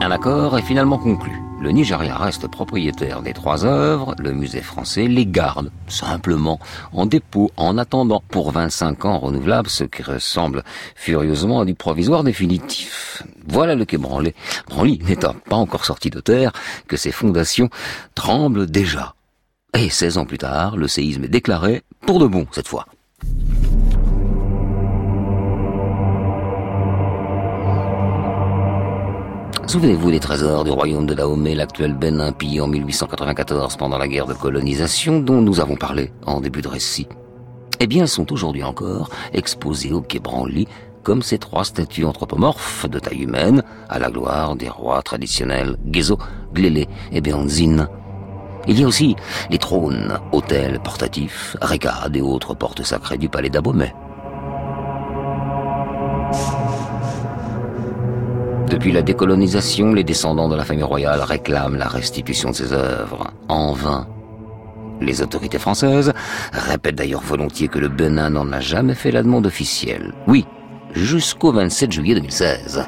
[0.00, 1.40] Un accord est finalement conclu.
[1.62, 6.58] Le Nigeria reste propriétaire des trois œuvres, le musée français les garde simplement
[6.92, 10.64] en dépôt en attendant pour 25 ans renouvelables, ce qui ressemble
[10.96, 13.22] furieusement à du provisoire définitif.
[13.46, 14.34] Voilà le quai Branly.
[14.66, 16.50] Branly n'étant pas encore sorti de terre
[16.88, 17.70] que ses fondations
[18.16, 19.14] tremblent déjà.
[19.78, 22.86] Et 16 ans plus tard, le séisme est déclaré pour de bon cette fois.
[29.72, 34.26] Souvenez-vous des trésors du royaume de Dahomey, l'actuel Bénin pillé en 1894 pendant la guerre
[34.26, 37.08] de colonisation dont nous avons parlé en début de récit.
[37.80, 40.68] Eh bien, sont aujourd'hui encore exposés au Quai Branly
[41.02, 46.18] comme ces trois statues anthropomorphes de taille humaine, à la gloire des rois traditionnels Gezo,
[46.52, 47.88] Glélé et Béanzine.
[48.68, 49.16] Il y a aussi
[49.48, 53.94] les trônes, hôtels portatifs, régades et autres portes sacrées du palais d'Abomey.
[58.72, 63.30] Depuis la décolonisation, les descendants de la famille royale réclament la restitution de ces œuvres.
[63.50, 64.08] En vain.
[64.98, 66.14] Les autorités françaises
[66.54, 70.14] répètent d'ailleurs volontiers que le Benin n'en a jamais fait la demande officielle.
[70.26, 70.46] Oui,
[70.94, 72.86] jusqu'au 27 juillet 2016.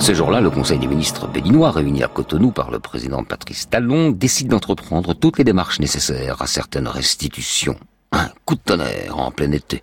[0.00, 4.10] Ce jour-là, le Conseil des ministres béninois, réuni à Cotonou par le président Patrice Talon,
[4.10, 7.78] décide d'entreprendre toutes les démarches nécessaires à certaines restitutions.
[8.12, 9.80] Un coup de tonnerre en plein été.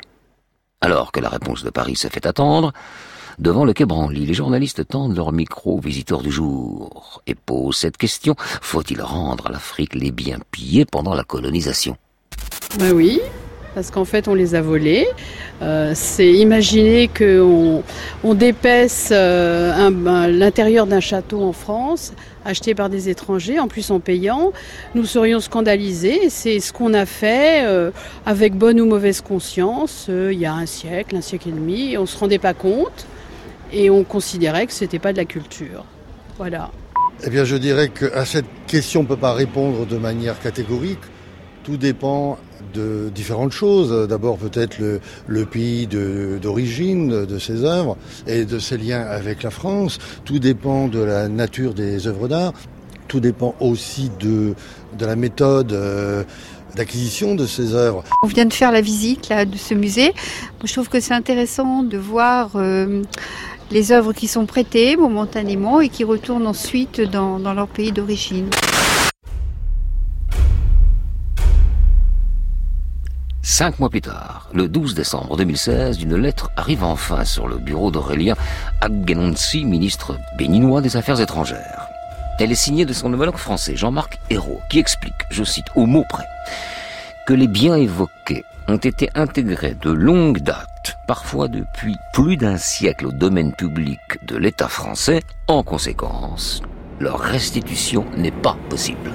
[0.83, 2.73] Alors que la réponse de Paris se fait attendre,
[3.37, 7.77] devant le quai Branly, les journalistes tendent leur micro aux visiteurs du jour et posent
[7.77, 11.97] cette question faut-il rendre à l'Afrique les biens pillés pendant la colonisation?
[12.79, 13.21] Ben oui,
[13.75, 15.07] parce qu'en fait on les a volés.
[15.61, 17.83] Euh, c'est imaginer qu'on
[18.23, 22.13] on dépaisse euh, l'intérieur d'un château en France,
[22.45, 24.51] acheté par des étrangers, en plus en payant.
[24.95, 26.29] Nous serions scandalisés.
[26.29, 27.91] C'est ce qu'on a fait euh,
[28.25, 31.97] avec bonne ou mauvaise conscience il y a un siècle, un siècle et demi.
[31.97, 33.05] on ne se rendait pas compte
[33.73, 35.85] et on considérait que ce n'était pas de la culture.
[36.37, 36.71] Voilà.
[37.23, 40.99] Eh bien, je dirais qu'à cette question, on ne peut pas répondre de manière catégorique.
[41.63, 42.39] Tout dépend
[42.73, 44.07] de différentes choses.
[44.07, 47.97] D'abord peut-être le, pays d'origine de, ces œuvres
[48.27, 49.99] et de ses liens avec la France.
[50.25, 52.53] Tout dépend de la nature des œuvres d'art.
[53.07, 54.53] Tout dépend aussi de,
[54.97, 55.73] de la méthode.
[55.73, 56.23] Euh,
[56.75, 58.03] d'acquisition de ces œuvres.
[58.23, 60.13] On vient de faire la visite de ce musée.
[60.63, 63.01] Je trouve que c'est intéressant de voir euh,
[63.71, 68.49] les œuvres qui sont prêtées momentanément et qui retournent ensuite dans leur pays d'origine.
[73.43, 77.89] Cinq mois plus tard, le 12 décembre 2016, une lettre arrive enfin sur le bureau
[77.89, 78.35] d'Aurélien
[78.81, 81.87] Aggenonsi, ministre béninois des Affaires étrangères.
[82.39, 86.05] Elle est signée de son homologue français, Jean-Marc Hérault, qui explique, je cite au mot
[86.07, 86.27] près,
[87.25, 93.07] que les biens évoqués ont été intégrés de longue date, parfois depuis plus d'un siècle
[93.07, 95.21] au domaine public de l'État français.
[95.47, 96.61] En conséquence,
[96.99, 99.11] leur restitution n'est pas possible.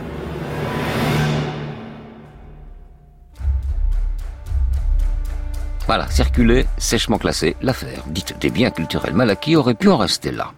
[5.87, 10.33] Voilà, circulé, sèchement classé, l'affaire, dite des biens culturels mal acquis, aurait pu en rester
[10.33, 10.53] là.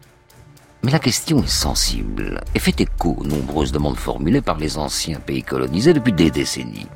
[0.82, 5.20] Mais la question est sensible et fait écho aux nombreuses demandes formulées par les anciens
[5.20, 6.86] pays colonisés depuis des décennies.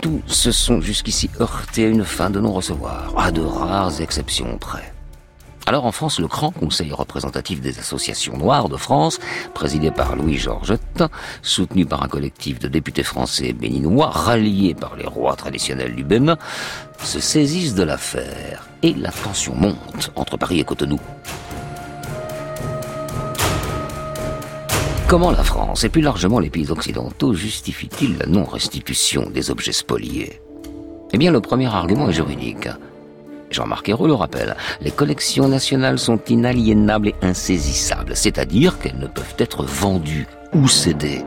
[0.00, 4.92] Tous se sont jusqu'ici heurtés à une fin de non-recevoir, à de rares exceptions près.
[5.66, 9.20] Alors en France, le grand conseil représentatif des associations noires de France,
[9.54, 11.04] présidé par Louis Georgette,
[11.40, 16.36] soutenu par un collectif de députés français béninois, ralliés par les rois traditionnels du Bénin,
[16.98, 20.98] se saisissent de l'affaire et la tension monte entre Paris et Cotonou.
[25.06, 30.40] Comment la France et plus largement les pays occidentaux justifient-ils la non-restitution des objets spoliés?
[31.12, 32.68] Eh bien, le premier argument est juridique.
[33.52, 39.34] Jean-Marc Ayrault le rappelle, les collections nationales sont inaliénables et insaisissables, c'est-à-dire qu'elles ne peuvent
[39.38, 41.24] être vendues ou cédées.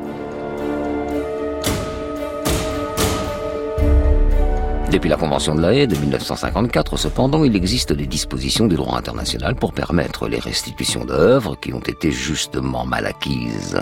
[4.92, 8.98] Depuis la Convention de la Haye de 1954, cependant, il existe des dispositions du droit
[8.98, 13.82] international pour permettre les restitutions d'œuvres qui ont été justement mal acquises.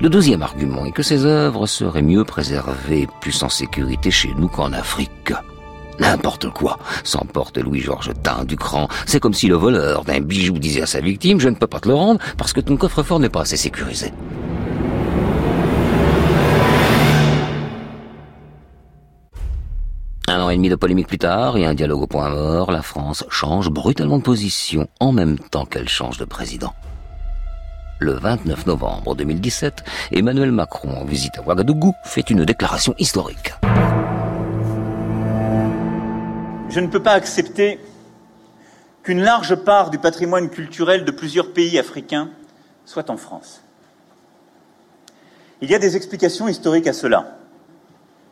[0.00, 4.48] Le deuxième argument est que ces œuvres seraient mieux préservées, plus en sécurité chez nous
[4.48, 5.32] qu'en Afrique.
[5.98, 8.88] N'importe quoi, s'emporte Louis-Georges Tain du cran.
[9.06, 11.80] C'est comme si le voleur d'un bijou disait à sa victime, je ne peux pas
[11.80, 14.12] te le rendre parce que ton coffre-fort n'est pas assez sécurisé.
[20.28, 22.82] Un an et demi de polémique plus tard et un dialogue au point mort, la
[22.82, 26.74] France change brutalement de position en même temps qu'elle change de président.
[27.98, 33.54] Le 29 novembre 2017, Emmanuel Macron, en visite à Ouagadougou, fait une déclaration historique.
[36.70, 37.80] Je ne peux pas accepter
[39.02, 42.28] qu'une large part du patrimoine culturel de plusieurs pays africains
[42.84, 43.62] soit en France.
[45.62, 47.38] Il y a des explications historiques à cela,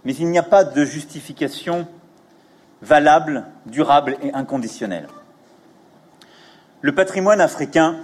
[0.04, 1.88] mais il n'y a pas de justification
[2.82, 5.08] valable, durable et inconditionnelle.
[6.82, 7.96] Le patrimoine africain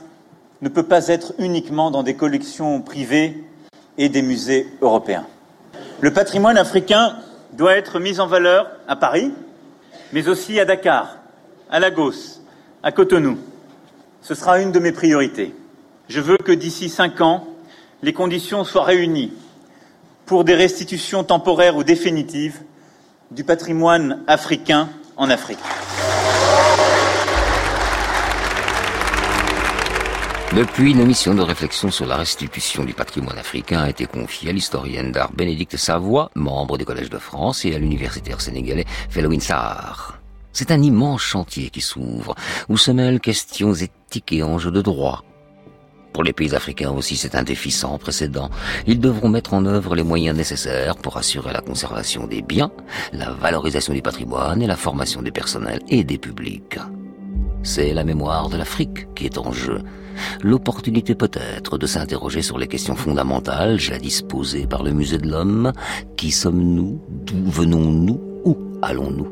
[0.62, 3.45] ne peut pas être uniquement dans des collections privées
[3.99, 5.26] et des musées européens.
[6.01, 7.18] Le patrimoine africain
[7.53, 9.33] doit être mis en valeur à Paris,
[10.12, 11.16] mais aussi à Dakar,
[11.70, 12.40] à Lagos,
[12.82, 13.38] à Cotonou.
[14.20, 15.54] Ce sera une de mes priorités.
[16.08, 17.46] Je veux que d'ici cinq ans,
[18.02, 19.32] les conditions soient réunies
[20.26, 22.60] pour des restitutions temporaires ou définitives
[23.30, 25.58] du patrimoine africain en Afrique.
[30.55, 34.53] Depuis, une mission de réflexion sur la restitution du patrimoine africain a été confiée à
[34.53, 40.20] l'historienne d'art Bénédicte Savoie, membre du Collège de France, et à l'universitaire sénégalais Felwine Sahar.
[40.53, 42.34] C'est un immense chantier qui s'ouvre,
[42.68, 45.24] où se mêlent questions éthiques et enjeux de droit.
[46.12, 48.50] Pour les pays africains aussi, c'est un défi sans précédent.
[48.86, 52.70] Ils devront mettre en œuvre les moyens nécessaires pour assurer la conservation des biens,
[53.14, 56.78] la valorisation du patrimoine et la formation des personnels et des publics.
[57.62, 59.80] C'est la mémoire de l'Afrique qui est en jeu.
[60.42, 65.72] L'opportunité peut-être de s'interroger sur les questions fondamentales jadis posées par le musée de l'homme.
[66.16, 67.00] Qui sommes-nous?
[67.08, 68.20] D'où venons-nous?
[68.44, 69.28] Où allons-nous?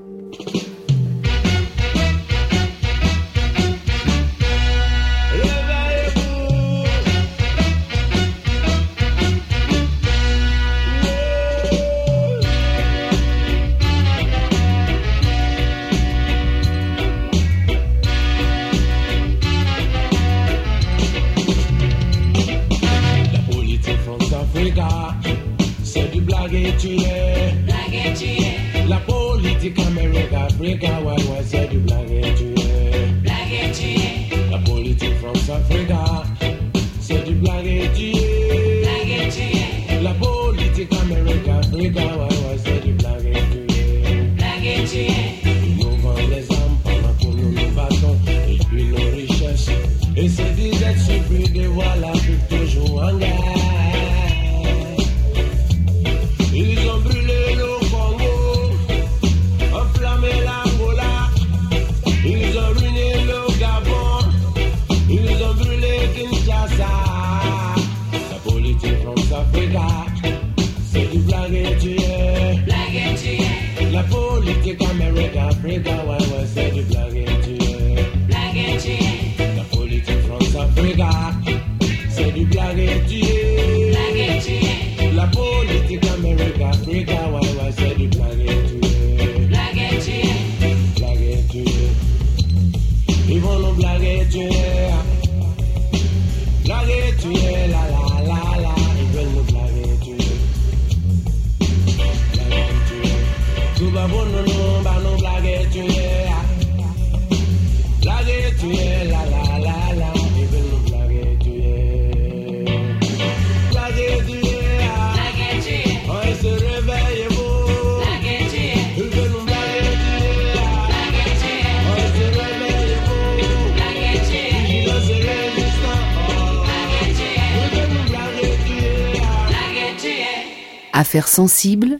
[131.11, 131.99] Affaires sensibles,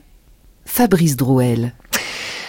[0.63, 1.73] Fabrice Drouel.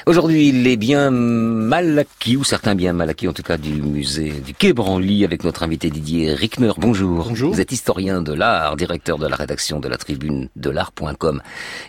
[0.04, 4.32] Aujourd'hui, les biens mal acquis, ou certains biens mal acquis en tout cas du musée
[4.32, 6.72] du Quai Branly avec notre invité Didier Rickner.
[6.76, 7.28] Bonjour.
[7.28, 7.54] Bonjour.
[7.54, 11.40] Vous êtes historien de l'art, directeur de la rédaction de la tribune de l'art.com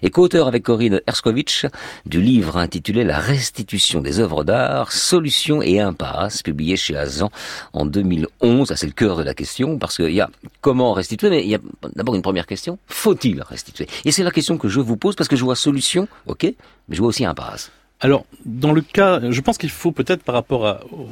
[0.04, 1.66] et co-auteur avec Corinne Erskowitsch
[2.06, 7.32] du livre intitulé La restitution des œuvres d'art, solutions et impasses, publié chez Azan
[7.74, 8.68] en 2011.
[8.68, 10.30] Ça, c'est le cœur de la question parce qu'il y a
[10.62, 11.60] comment restituer, mais il y a
[11.96, 12.78] d'abord une première question.
[12.86, 13.88] Faut-il restituer?
[14.06, 16.96] Et c'est la question que je vous pose parce que je vois solution, ok, mais
[16.96, 17.72] je vois aussi impasse.
[18.00, 21.08] Alors, dans le cas, je pense qu'il faut peut-être, par rapport à, au,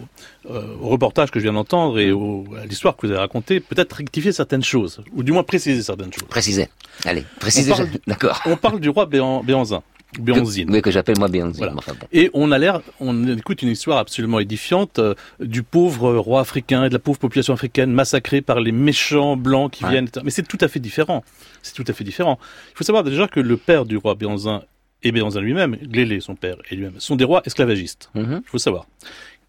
[0.49, 3.61] euh, au, reportage que je viens d'entendre et au, à l'histoire que vous avez racontée,
[3.61, 6.27] peut-être rectifier certaines choses, ou du moins préciser certaines choses.
[6.27, 6.67] Préciser.
[7.05, 7.71] Allez, préciser.
[8.07, 8.41] D'accord.
[8.45, 9.83] On parle du roi Béan, Béanzin.
[10.19, 10.69] Béanzine.
[10.69, 11.57] Oui, que j'appelle moi Béanzine.
[11.57, 11.73] Voilà.
[11.77, 12.05] Enfin, bon.
[12.11, 16.83] Et on a l'air, on écoute une histoire absolument édifiante euh, du pauvre roi africain
[16.83, 19.91] et de la pauvre population africaine massacrée par les méchants blancs qui ouais.
[19.91, 20.09] viennent.
[20.23, 21.23] Mais c'est tout à fait différent.
[21.61, 22.39] C'est tout à fait différent.
[22.71, 24.63] Il faut savoir déjà que le père du roi Béanzin
[25.03, 28.09] et Béanzin lui-même, Glélé, son père, et lui-même, sont des rois esclavagistes.
[28.15, 28.41] Il mm -hmm.
[28.45, 28.85] faut savoir.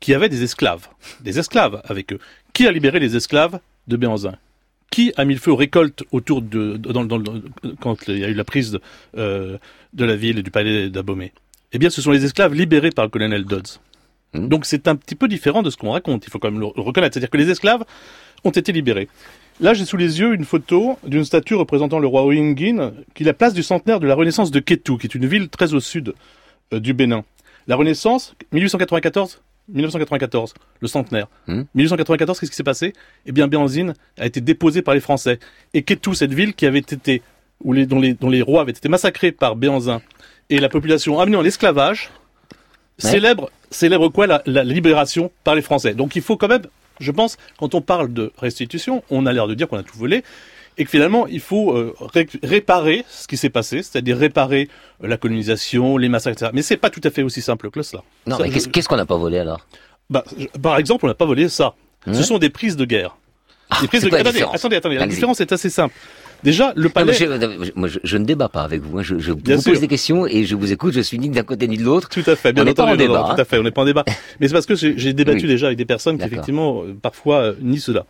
[0.01, 0.87] Qui avaient des esclaves.
[1.21, 2.19] Des esclaves avec eux.
[2.55, 3.57] Qui a libéré les esclaves
[3.91, 4.37] de Béanzin
[4.91, 7.35] Qui a mis le feu aux récoltes autour de, dans, dans, dans,
[7.83, 8.81] quand il y a eu la prise de,
[9.17, 9.59] euh,
[10.01, 11.31] de la ville et du palais d'Abomey?
[11.73, 13.73] Eh bien, ce sont les esclaves libérés par le colonel Dodds.
[14.35, 14.49] -hmm.
[14.53, 16.67] Donc c'est un petit peu différent de ce qu'on raconte, il faut quand même le
[16.67, 17.13] reconnaître.
[17.15, 17.85] C'est-à-dire que les esclaves
[18.45, 19.09] ont été libérés.
[19.61, 23.27] Là, j'ai sous les yeux une photo d'une statue représentant le roi Oingin, qui est
[23.27, 25.81] la place du centenaire de la Renaissance de Kétou, qui est une ville très au
[25.81, 26.15] sud
[26.73, 27.25] euh, du Bénin.
[27.69, 31.29] La Renaissance, 1894 1994, le centenaire.
[31.47, 31.63] Mmh.
[31.75, 32.93] 1894, qu'est-ce qui s'est passé?
[33.27, 35.39] Eh bien, Béanzine a été déposé par les Français.
[35.73, 37.23] Et Kétou, cette ville qui avait été,
[37.63, 40.03] où les, dont, les, dont les rois avaient été massacrés par Béanzin,
[40.51, 42.11] et la population amenée en esclavage,
[43.03, 43.11] ouais.
[43.11, 44.27] célèbre, célèbre quoi?
[44.27, 45.95] La, la libération par les Français.
[45.95, 46.67] Donc il faut quand même
[47.03, 49.99] je pense, quand on parle de restitution, on a l'air de dire qu'on a tout
[49.99, 50.23] volé.
[50.79, 54.71] et que finalement il faut euh, ré- réparer ce qui s'est passé, c'est-à-dire réparer
[55.05, 56.51] euh, la colonisation, les massacres, etc.
[56.55, 58.03] Mais c'est pas tout à fait aussi simple que cela.
[58.27, 59.67] Non, Ça, mais je- qu'est-ce qu'on n'a pas volé alors?
[60.09, 61.75] Bah, je- par exemple, on n'a pas volé ça.
[62.07, 63.17] Ce sont des prises de guerre.
[63.83, 64.95] des prises c'est de quoi la Attendez, attendez, attendez.
[64.97, 65.95] La différence est assez simple.
[66.43, 67.13] Déjà, le palais.
[67.23, 68.99] euh, moi, je, je ne débat pas avec vous.
[68.99, 69.03] hein.
[69.03, 69.73] Je, je vous sûr.
[69.73, 70.93] pose des questions et je vous écoute.
[70.93, 72.09] Je suis ni d'un côté ni de l'autre.
[72.09, 73.05] Tout à fait, bien on n'est pas entendu.
[73.05, 73.31] en non, non, débat.
[73.31, 73.35] hein.
[73.37, 74.05] tout à fait, on n'est pas en débat.
[74.41, 75.49] Mais c'est parce que j'ai débattu Oui.
[75.49, 78.07] déjà avec des personnes qui effectivement euh, parfois euh, nient cela.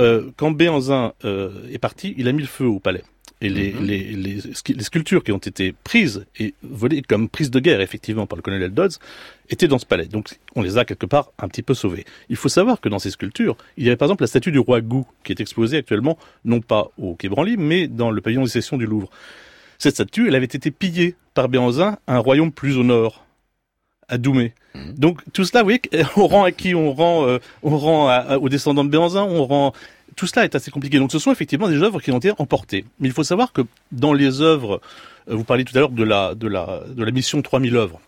[0.00, 3.02] Euh, quand Béanzin euh, est parti, il a mis le feu au palais.
[3.44, 3.84] Et les, Mhm.
[3.84, 7.80] les, les, scu- les sculptures qui ont été prises et volées comme prises de guerre,
[7.82, 8.96] effectivement, par le colonel Dodds,
[9.50, 10.06] étaient dans ce palais.
[10.06, 12.04] Donc, on les a quelque part un petit peu sauvées.
[12.30, 14.58] Il faut savoir que dans ces sculptures, il y avait par exemple la statue du
[14.58, 16.16] roi Gou, qui est exposée actuellement,
[16.46, 19.10] non pas au Quai Branly, mais dans le pavillon des sessions du Louvre.
[19.78, 23.26] Cette statue, elle avait été pillée par Béanzin à un royaume plus au nord,
[24.08, 24.54] à Doumé.
[24.96, 25.80] Donc tout cela, vous voyez,
[26.16, 26.74] on rend à qui?
[26.74, 29.72] On rend, euh, on rend à- à- aux descendants de Béanzin, on rend.
[30.16, 30.98] Tout cela est assez compliqué.
[30.98, 32.84] Donc ce sont effectivement des œuvres qui ont été emportées.
[33.00, 33.62] Mais il faut savoir que
[33.92, 34.80] dans les œuvres,
[35.28, 38.00] euh, vous parliez tout à l'heure de la, de la, de la mission 3000 œuvres.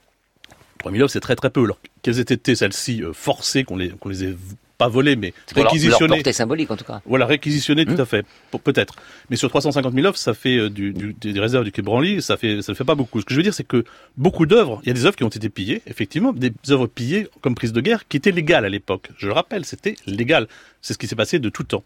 [0.79, 1.65] 3000 œuvres, c'est très très peu.
[1.65, 4.37] Alors, quelles étaient celles-ci euh, forcées, qu'on les, qu'on les ait
[4.79, 5.73] pas volées, mais pour leur,
[6.17, 7.01] portée symbolique en tout cas.
[7.07, 8.95] voilà, réquisitionné tout à fait, Pe- peut-être.
[9.31, 12.21] Mais sur 350 000 œuvres, ça fait euh, du, du- des réserves du Quai Branly,
[12.21, 13.21] ça fait, ça ne fait pas beaucoup.
[13.21, 13.85] Ce que je veux dire, c'est que
[14.17, 17.29] beaucoup d'œuvres, il y a des œuvres qui ont été pillées, effectivement, des œuvres pillées
[17.41, 19.09] comme prise de guerre, qui étaient légales à l'époque.
[19.17, 20.47] Je le rappelle, c'était légal.
[20.83, 21.83] C'est ce qui s'est passé de tout temps.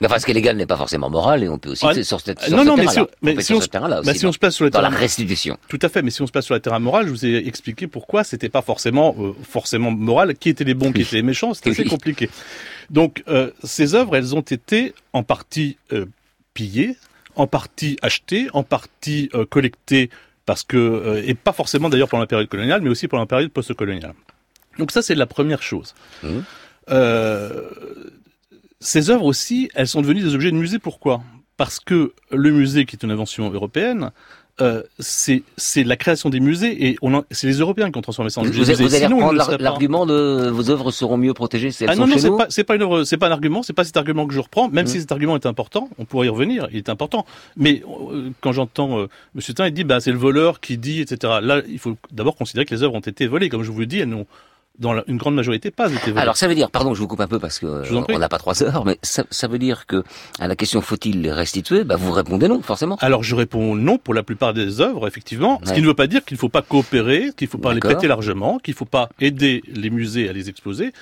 [0.00, 1.94] Mais enfin, ce qui est légal n'est pas forcément moral et on peut aussi Ah,
[2.02, 2.92] sur, cette, sur non, ce non, mais terrain-là.
[2.92, 4.80] si on- mais si se- terrain-là bah, aussi, si on se place sur le dans
[4.82, 5.58] la terrain- restitution.
[5.68, 7.46] Tout à fait, mais si on se place sur le terrain moral, je vous ai
[7.48, 11.22] expliqué pourquoi c'était pas forcément euh, forcément moral, qui étaient les bons, qui étaient les
[11.22, 12.28] méchants, c'était assez compliqué.
[12.90, 16.04] Donc euh, ces œuvres, elles ont été en partie euh,
[16.52, 16.96] pillées,
[17.34, 20.10] en partie achetées, en partie collectées
[20.44, 23.50] parce que et pas forcément d'ailleurs pendant la période coloniale, mais aussi pendant la période
[23.50, 24.14] post-coloniale.
[24.78, 25.94] Donc ça c'est la première chose.
[26.22, 26.28] Mmh.
[26.90, 27.62] Euh,
[28.80, 30.78] ces œuvres aussi, elles sont devenues des objets de musée.
[30.78, 31.22] Pourquoi?
[31.56, 34.10] Parce que le musée, qui est une invention européenne,
[34.60, 35.42] euh, c'est
[35.84, 36.96] la création des musées et
[37.30, 38.98] c'est les Européens qui ont transformé ça en Vous, objet vous allez musée.
[39.00, 42.18] Sinon, reprendre l'argument de vos œuvres seront mieux protégées si elles Ah sont non, non,
[42.18, 44.32] c'est pas, c'est pas, une œuvre- c'est pas un argument, c'est pas cet argument que
[44.32, 44.88] je reprends, même Mm.
[44.88, 47.26] si cet argument est important, on pourrait y revenir, il est important.
[47.56, 51.00] Mais euh, quand j'entends euh, Monsieur Tain, il dit, bah, c'est le voleur qui dit,
[51.02, 51.34] etc.
[51.42, 53.50] Là, il faut d'abord considérer que les œuvres ont été volées.
[53.50, 54.26] Comme je vous le dis, elles n'ont,
[54.78, 56.12] dans la- une grande majorité, pas été.
[56.16, 58.28] Alors ça veut dire, pardon, je vous coupe un peu parce que euh, on n'a
[58.28, 60.02] pas trois heures, mais ça, ça veut dire que
[60.38, 62.96] à la question faut-il les restituer, bah vous répondez non, forcément.
[63.00, 65.60] Alors je réponds non pour la plupart des œuvres, effectivement.
[65.64, 67.74] Ce qui ne veut pas dire qu'il ne faut pas coopérer, qu'il ne faut pas
[67.74, 70.92] les prêter largement, qu'il ne faut pas aider les musées à les exposer,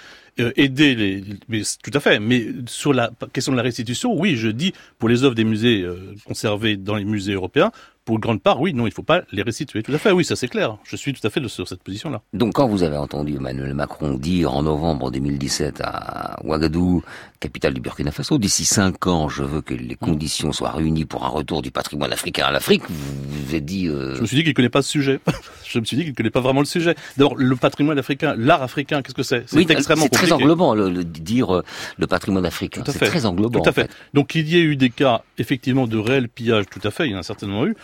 [0.41, 2.19] euh, aider les, mais tout à fait.
[2.21, 5.83] Mais sur la question de la restitution, oui, je dis pour les œuvres des musées
[5.83, 7.71] euh, conservées dans les musées européens,
[8.05, 9.83] pour une grande part, oui, non, il ne faut pas les restituer.
[9.83, 10.77] Tout à fait, oui, ça c'est clair.
[10.85, 12.21] Je suis tout à fait de- sur cette position-là.
[12.35, 17.03] Donc quand vous avez entendu Emmanuel Macron dire en novembre 2017 à Ouagadougou,
[17.41, 21.25] capitale du Burkina Faso, d'ici cinq ans, je veux que les conditions soient réunies pour
[21.25, 23.89] un retour du patrimoine africain à l'Afrique, vous vous êtes dit...
[23.89, 25.21] euh, Je me suis dit qu'il ne connaît pas ce sujet.
[25.67, 26.95] je me suis dit qu'il ne connaît pas vraiment le sujet.
[27.17, 29.45] D'abord, le patrimoine africain, l'art africain, qu'est-ce que c'est?
[29.47, 30.43] C'est oui, extrêmement c'est très compliqué.
[30.45, 31.65] englobant le, le- dire euh,
[31.99, 32.83] le patrimoine africain.
[32.83, 33.61] Tout à C'est très englobant.
[33.61, 33.91] Tout à en fait.
[34.15, 37.13] Donc il y a eu des cas effectivement de réel pillage, tout à fait, il
[37.13, 37.75] y en a certainement eu.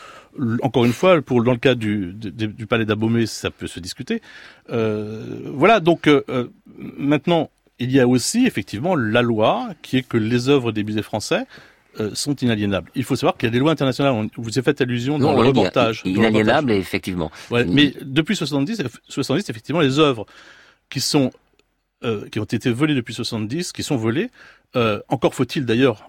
[0.62, 3.80] Encore une fois, pour dans le cas du, du, du palais d'Abomey, ça peut se
[3.80, 4.22] discuter.
[4.70, 6.48] Euh, voilà, donc euh, euh,
[6.96, 11.02] maintenant, il y a aussi effectivement la loi qui est que les œuvres des musées
[11.02, 11.46] français
[11.98, 12.90] euh, sont inaliénables.
[12.94, 14.12] Il faut savoir qu'il y a des lois internationales.
[14.12, 16.02] On, vous avez fait allusion dans Non, le reportage.
[16.04, 16.40] i- dans le reportage.
[16.42, 17.30] inaliénable, effectivement.
[17.50, 20.26] Ouais, mais depuis 70, eff- 70, effectivement, les œuvres
[20.88, 21.32] qui sont
[22.32, 24.30] qui ont été volées depuis 70, qui sont volées,
[25.08, 26.08] encore faut-il d'ailleurs,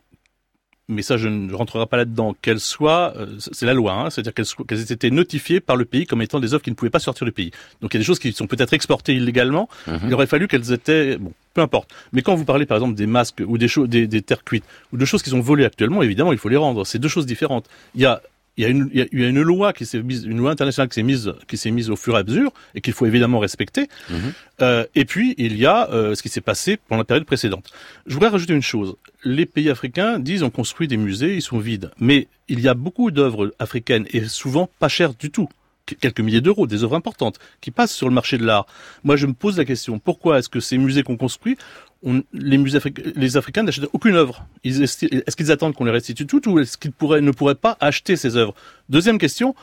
[0.92, 4.34] mais ça je ne rentrerai pas là-dedans, qu'elles soient, euh, c'est la loi, hein, c'est-à-dire
[4.34, 6.76] qu'elles soient- qu'elles aient été notifiées par le pays comme étant des œuvres qui ne
[6.76, 7.52] pouvaient pas sortir du pays.
[7.82, 9.68] Donc il y a des choses qui sont peut-être exportées illégalement.
[9.88, 10.00] Mhm.
[10.08, 11.90] Il aurait fallu qu'elles étaient, bon, peu importe.
[12.14, 15.06] Mais quand vous parlez par exemple des masques ou des, des terres cuites ou de
[15.06, 16.86] choses qui sont volées actuellement, évidemment il faut les rendre.
[16.86, 17.68] C'est deux choses différentes.
[17.96, 18.22] Il y a
[18.62, 20.24] il y, a une, il y a- il y a une loi qui s'est mise,
[20.24, 22.82] une loi internationale qui s'est mise, qui s'est mise au fur et à mesure et
[22.82, 23.88] qu'il faut évidemment respecter.
[24.10, 24.34] Mhm.
[24.62, 27.72] Euh, et puis il y a euh, ce qui s'est passé pendant la période précédente.
[28.06, 28.96] Je voudrais rajouter une chose.
[29.24, 31.92] Les pays africains disent on construit des musées, ils sont vides.
[32.00, 35.50] Mais il y a beaucoup d'œuvres africaines et souvent pas chères du tout.
[35.88, 38.68] Qu- Quelques milliers d'euros, des œuvres importantes, qui passent sur le marché de l'art.
[39.04, 41.58] Moi, je me pose la question, pourquoi est-ce que ces musées qu'on construit,
[42.04, 46.26] on, les musées africains, les Africains n'achètent aucune œuvre Est-ce qu'ils attendent qu'on les restitue
[46.26, 48.54] toutes ou est-ce qu'ils pourraient, ne pourraient pas acheter ces œuvres?
[48.90, 49.54] Deuxième question,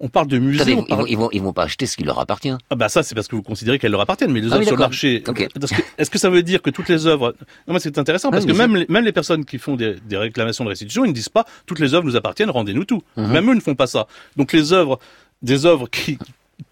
[0.00, 0.74] on parle de musées.
[0.74, 2.50] On ils, vont, ils, vont, ils vont pas acheter ce qui leur appartient.
[2.50, 4.60] ah bah ça c'est parce que vous considérez qu'elles leur appartiennent, mais les Ah œuvres
[4.60, 5.20] oui, sur le marché.
[5.20, 5.38] Parce
[5.70, 7.34] que- Est-ce que ça veut dire que toutes les œuvres
[7.68, 9.76] Non mais c'est intéressant parce Ah, que bien même les, même les personnes qui font
[9.76, 12.84] des, des réclamations de restitution, ils ne disent pas toutes les œuvres nous appartiennent, rendez-nous
[12.84, 13.02] tout.
[13.16, 13.30] Mhm.
[13.30, 14.08] Même eux ne font pas ça.
[14.36, 14.98] Donc les œuvres,
[15.42, 16.18] des œuvres qui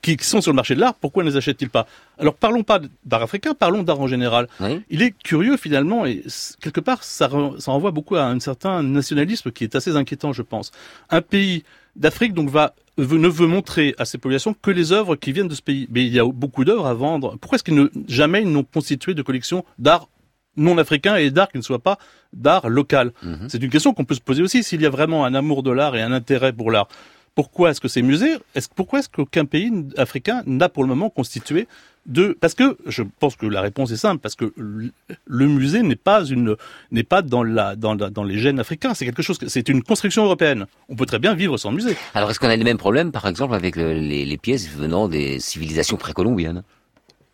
[0.01, 1.87] qui sont sur le marché de l'art, pourquoi ne les achètent-ils pas?
[2.19, 4.49] Alors parlons pas d'art africain, parlons d'art en général.
[4.91, 6.23] Il est curieux finalement, et
[6.61, 10.33] quelque part, ça, re- ça renvoie beaucoup à un certain nationalisme qui est assez inquiétant,
[10.33, 10.71] je pense.
[11.11, 11.65] Un pays
[11.97, 15.49] d'Afrique donc va veut- ne veut montrer à ses populations que les œuvres qui viennent
[15.49, 15.87] de ce pays.
[15.91, 17.37] Mais il y a beaucoup d'œuvres à vendre.
[17.41, 20.09] Pourquoi est-ce qu'ils ne jamais ils n'ont constitué de collection d'art
[20.57, 21.99] non africain et d'art qui ne soit pas
[22.33, 23.13] d'art local?
[23.49, 24.63] C'est une question qu'on peut se poser aussi.
[24.63, 26.89] S'il y a vraiment un amour de l'art et un intérêt pour l'art,
[27.35, 31.11] pourquoi est-ce que ces musées, est-ce, pourquoi est-ce qu'aucun pays africain n'a pour le moment
[31.11, 31.67] constitué
[32.05, 35.95] de, parce que je pense que la réponse est simple, parce que le- musée n'est
[35.95, 36.57] pas une,
[36.91, 38.93] n'est pas dans la, dans la- dans les gènes africains.
[38.95, 40.67] C'est quelque chose, c'est une construction européenne.
[40.89, 41.97] On peut très bien vivre sans musée.
[42.15, 45.07] Alors, est-ce qu'on a les mêmes problèmes, par exemple, avec le- les, les pièces venant
[45.09, 46.65] des civilisations précolombiennes?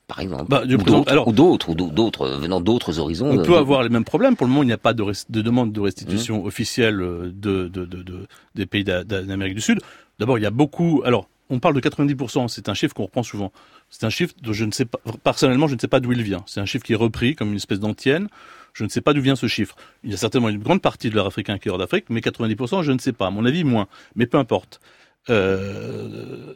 [0.08, 0.46] Par exemple.
[0.48, 3.28] Bah, du ou d'autres, alors- ou d'autres, ou d'au- d'autres, euh, venant d'autres horizons.
[3.30, 4.34] On euh, peut avoir les mêmes problèmes.
[4.36, 5.84] Pour le moment, il n'y a pas de, de demande de Mmh.
[5.84, 9.80] restitution officielle euh, de, de, de, de- des pays d'A- d'A- d'Amérique du Sud.
[10.18, 11.02] D'abord, il y a beaucoup.
[11.04, 12.48] Alors, on parle de 90%.
[12.48, 13.52] C'est un chiffre qu'on reprend souvent.
[13.90, 14.98] C'est un chiffre dont je ne sais pas.
[15.22, 16.42] Personnellement, je ne sais pas d'où il vient.
[16.46, 18.28] C'est un chiffre qui est repris comme une espèce d'antienne.
[18.72, 19.76] Je ne sais pas d'où vient ce chiffre.
[20.04, 22.20] Il y a certainement une grande partie de l'art africain qui est hors d'Afrique, mais
[22.20, 23.26] 90%, je ne sais pas.
[23.26, 23.88] À mon avis, moins.
[24.16, 24.80] Mais peu importe.
[25.30, 26.54] Euh,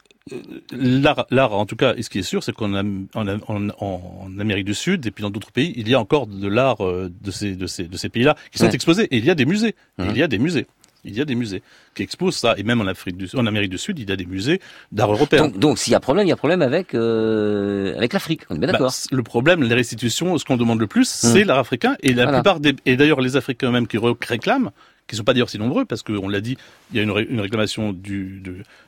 [0.72, 3.40] l'art, l'art, en tout cas, et ce qui est sûr, c'est qu'en Am- en, Am-
[3.48, 6.48] en, en Amérique du Sud et puis dans d'autres pays, il y a encore de
[6.48, 8.74] l'art euh, de ces, de ces, de ces pays-là qui sont Ouais.
[8.74, 9.04] exposés.
[9.10, 9.74] Et il y a des musées.
[9.98, 10.06] Mhm.
[10.10, 10.66] Il y a des musées.
[11.04, 11.62] Il y a des musées
[11.96, 12.54] qui exposent ça.
[12.56, 14.60] Et même en Afrique du, en Amérique du Sud, il y a des musées
[14.92, 15.48] d'art européen.
[15.48, 18.42] Donc, s'il y a problème, il y a problème avec, euh, avec l'Afrique.
[18.50, 18.92] On est bien Bah, d'accord.
[19.10, 21.48] le problème, les restitutions, ce qu'on demande le plus, c'est Hmm.
[21.48, 21.96] l'art africain.
[22.04, 22.38] Et la Voilà.
[22.38, 24.70] plupart des, et d'ailleurs les Africains eux-mêmes qui réclament,
[25.06, 26.56] qui sont pas d'ailleurs si nombreux, parce qu'on l'a dit,
[26.90, 28.42] il y a une, ré- une réclamation du,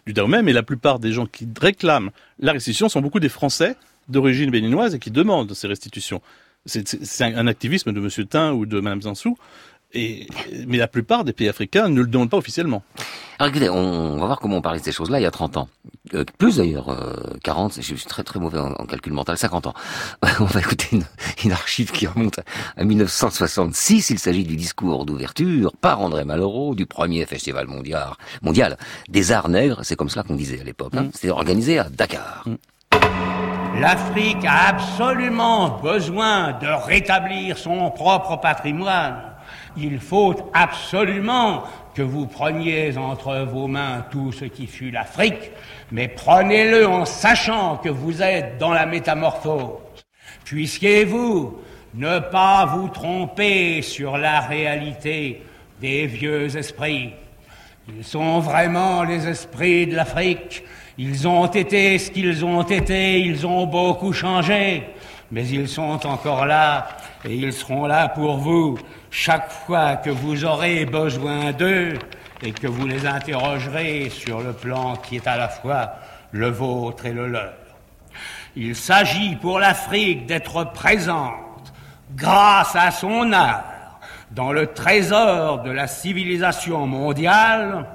[0.06, 3.76] du, Dahomey, mais la plupart des gens qui réclament la restitution sont beaucoup des Français
[4.08, 6.20] d'origine béninoise et qui demandent ces restitutions.
[6.66, 9.36] C'est- un, activisme de Monsieur Tain ou de Madame Zansou.
[9.94, 10.26] Et,
[10.66, 12.82] mais la plupart des pays africains ne le demandent pas officiellement.
[13.38, 15.30] Alors écoutez, on, on va voir comment on parlait de ces choses-là il y a
[15.30, 15.68] 30 ans.
[16.14, 19.66] Euh, plus d'ailleurs, euh, 40, je suis très très mauvais en, en calcul mental, 50
[19.68, 19.74] ans.
[20.40, 21.04] on va écouter une,
[21.44, 22.40] une archive qui remonte
[22.76, 24.10] à 1966.
[24.10, 28.10] Il s'agit du discours d'ouverture par André Malraux du premier festival mondial,
[28.42, 28.76] mondial
[29.08, 29.80] des arts nègres.
[29.82, 30.92] C'est comme cela qu'on disait à l'époque.
[30.96, 31.08] Hein.
[31.12, 32.44] C'était organisé à Dakar.
[33.80, 39.33] L'Afrique a absolument besoin de rétablir son propre patrimoine.
[39.76, 41.64] Il faut absolument
[41.94, 45.50] que vous preniez entre vos mains tout ce qui fut l'Afrique,
[45.90, 49.78] mais prenez-le en sachant que vous êtes dans la métamorphose.
[50.44, 51.58] Puissiez-vous
[51.94, 55.42] ne pas vous tromper sur la réalité
[55.80, 57.12] des vieux esprits.
[57.88, 60.64] Ils sont vraiment les esprits de l'Afrique.
[60.98, 64.84] Ils ont été ce qu'ils ont été, ils ont beaucoup changé,
[65.30, 66.88] mais ils sont encore là
[67.24, 68.78] et ils seront là pour vous
[69.14, 71.96] chaque fois que vous aurez besoin d'eux
[72.42, 75.92] et que vous les interrogerez sur le plan qui est à la fois
[76.32, 77.54] le vôtre et le leur.
[78.56, 81.72] Il s'agit pour l'Afrique d'être présente
[82.16, 84.00] grâce à son art
[84.32, 87.86] dans le trésor de la civilisation mondiale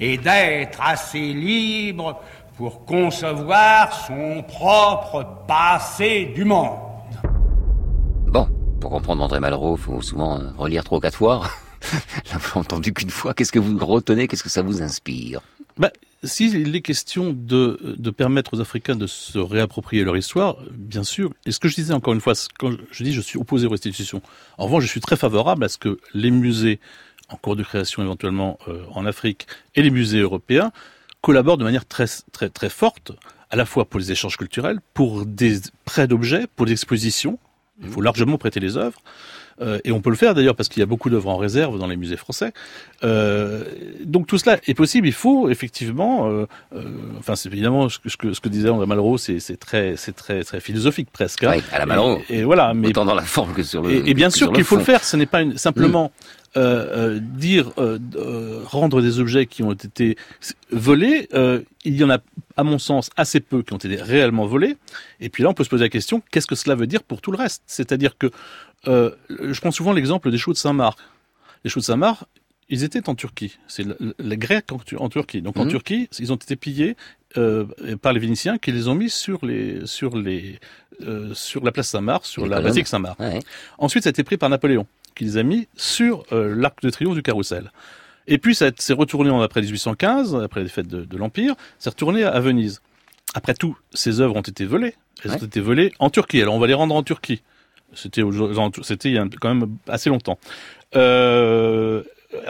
[0.00, 2.20] et d'être assez libre
[2.56, 6.83] pour concevoir son propre passé du monde.
[8.84, 11.48] Pour comprendre André Malraux, faut souvent euh, relire trois ou quatre fois.
[12.34, 13.32] Vous entendu qu'une fois.
[13.32, 14.28] Qu'est-ce que vous retenez?
[14.28, 15.40] Qu'est-ce que ça vous inspire?
[15.78, 15.90] Bah,
[16.22, 21.32] s'il est question de, de permettre aux Africains de se réapproprier leur histoire, bien sûr.
[21.46, 23.70] Et ce que je disais encore une fois, quand je dis je suis opposé aux
[23.70, 24.20] restitutions.
[24.58, 26.78] En revanche, je suis très favorable à ce que les musées
[27.30, 30.72] en cours de création éventuellement euh, en Afrique et les musées européens
[31.22, 33.12] collaborent de manière très très très forte,
[33.48, 37.38] à la fois pour les échanges culturels, pour des prêts d'objets, pour des expositions.
[37.82, 39.00] Il faut largement prêter les œuvres.
[39.60, 41.78] Euh, et on peut le faire d'ailleurs parce qu'il y a beaucoup d'œuvres en réserve
[41.78, 42.52] dans les musées français.
[43.04, 43.64] Euh,
[44.04, 45.06] donc tout cela est possible.
[45.06, 46.82] Il faut effectivement, euh, euh,
[47.18, 50.14] enfin c'est évidemment ce que, ce que, ce que disait André Malraux, c'est très c'est
[50.14, 51.44] très très philosophique presque.
[51.44, 51.52] hein.
[51.56, 52.20] Oui, à la Malraux.
[52.30, 53.92] Et, et voilà, mais Autant dans la forme que sur le.
[53.92, 55.04] et, et bien sûr qu'il faut le faire.
[55.04, 56.10] Ce n'est pas une, simplement
[56.56, 60.16] euh, euh, dire euh, euh, rendre des objets qui ont été
[60.70, 61.28] volés.
[61.34, 62.18] Euh, il y en a,
[62.56, 64.76] à mon sens, assez peu qui ont été réellement volés.
[65.20, 67.20] Et puis là, on peut se poser la question qu'est-ce que cela veut dire pour
[67.20, 67.62] tout le reste?
[67.66, 68.30] C'est-à-dire que
[68.86, 70.98] euh, je prends souvent l'exemple des chaux de Saint-Marc.
[71.64, 72.22] Les chaux de Saint-Marc,
[72.68, 73.58] ils étaient en Turquie.
[73.68, 75.42] C'est le- le- les Grecs en, Tu- en Turquie.
[75.42, 75.70] Donc en Mhm.
[75.70, 76.96] Turquie, ils ont été pillés
[77.36, 77.64] euh,
[78.00, 80.58] par les Vénitiens qui les ont mis sur les sur les
[81.02, 83.18] euh, sur la place Saint-Marc, sur Les la basilique Saint-Marc.
[83.18, 83.40] Ouais.
[83.78, 86.90] Ensuite, ça a été pris par Napoléon, qui les a mis sur euh, l'arc de
[86.90, 87.70] triomphe du carrousel.
[88.26, 91.90] Et puis, ça s'est retourné en après 1815, après les fêtes de, de l'Empire, c'est
[91.90, 92.80] retourné à, à Venise.
[93.34, 94.94] Après tout, ces œuvres ont été volées.
[95.24, 95.42] Elles Ouais.
[95.42, 96.40] ont été volées en Turquie.
[96.42, 97.42] Alors, on va les rendre en Turquie.
[97.92, 98.32] C'était au-
[98.82, 100.38] c'était il y a quand même assez longtemps.
[100.96, 102.02] Euh,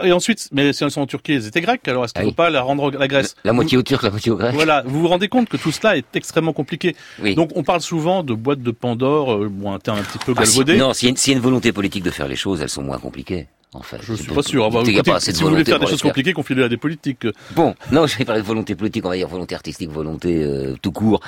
[0.03, 2.29] Et ensuite, mais si elles sont en Turquie, elles étaient grecques, alors est-ce qu'il ne
[2.29, 3.35] faut pas la rendre à la Grèce?
[3.43, 4.53] La moitié au turc, la moitié au grec.
[4.53, 6.95] Voilà, vous vous rendez compte que tout cela est extrêmement compliqué.
[7.35, 10.33] Donc on parle souvent de boîte de Pandore, euh, bon, un terme un petit peu
[10.37, 10.77] Ah, si- galvaudé.
[10.77, 12.99] non, y, s'il y a une volonté politique de faire les choses, elles sont moins
[12.99, 13.47] compliquées.
[13.75, 13.97] En fait.
[14.01, 14.65] Je suis pas sûr.
[14.65, 17.27] Ah bah, écoutez, pas si vous voulez faire des choses compliquées, confiez-les à des politiques.
[17.55, 20.75] Bon, non, je vais parler de volonté politique, on va dire volonté artistique, volonté euh,
[20.81, 21.19] tout court.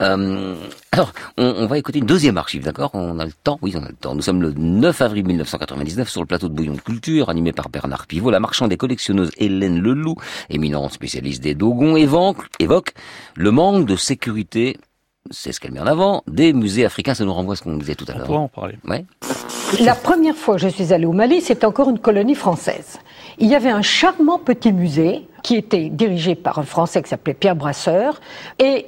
[0.00, 0.54] Euh,
[0.92, 2.90] alors, on, on va écouter une deuxième archive, d'accord?
[2.94, 4.14] On a le temps Oui, on a le temps.
[4.14, 7.68] Nous sommes le 9 avril 1999 sur le plateau de Bouillon de Culture, animé par
[7.68, 8.30] Bernard Pivot.
[8.30, 10.16] La marchande et collectionneuse Hélène Leloup,
[10.50, 12.92] éminente spécialiste des Dogons, évoque, évoque
[13.34, 14.76] le manque de sécurité,
[15.30, 17.14] c'est ce qu'elle met en avant, des musées africains.
[17.14, 18.26] Ça nous renvoie à ce qu'on disait tout à l'heure.
[18.26, 18.76] pourra en parler.
[18.86, 19.04] Ouais.
[19.80, 22.98] La première fois que je suis allée au Mali, c'était encore une colonie française.
[23.38, 27.34] Il y avait un charmant petit musée qui était dirigé par un Français qui s'appelait
[27.34, 28.20] Pierre Brasseur.
[28.58, 28.86] Et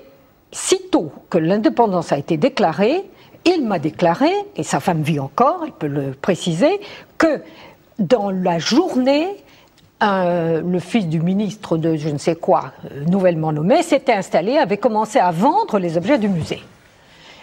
[0.52, 3.04] sitôt que l'indépendance a été déclarée,
[3.44, 6.80] il m'a déclaré, et sa femme vit encore, elle peut le préciser,
[7.18, 7.42] que
[7.98, 9.28] dans la journée,
[10.00, 14.76] le fils du ministre de je ne sais quoi, euh, nouvellement nommé, s'était installé, avait
[14.76, 16.62] commencé à vendre les objets du musée.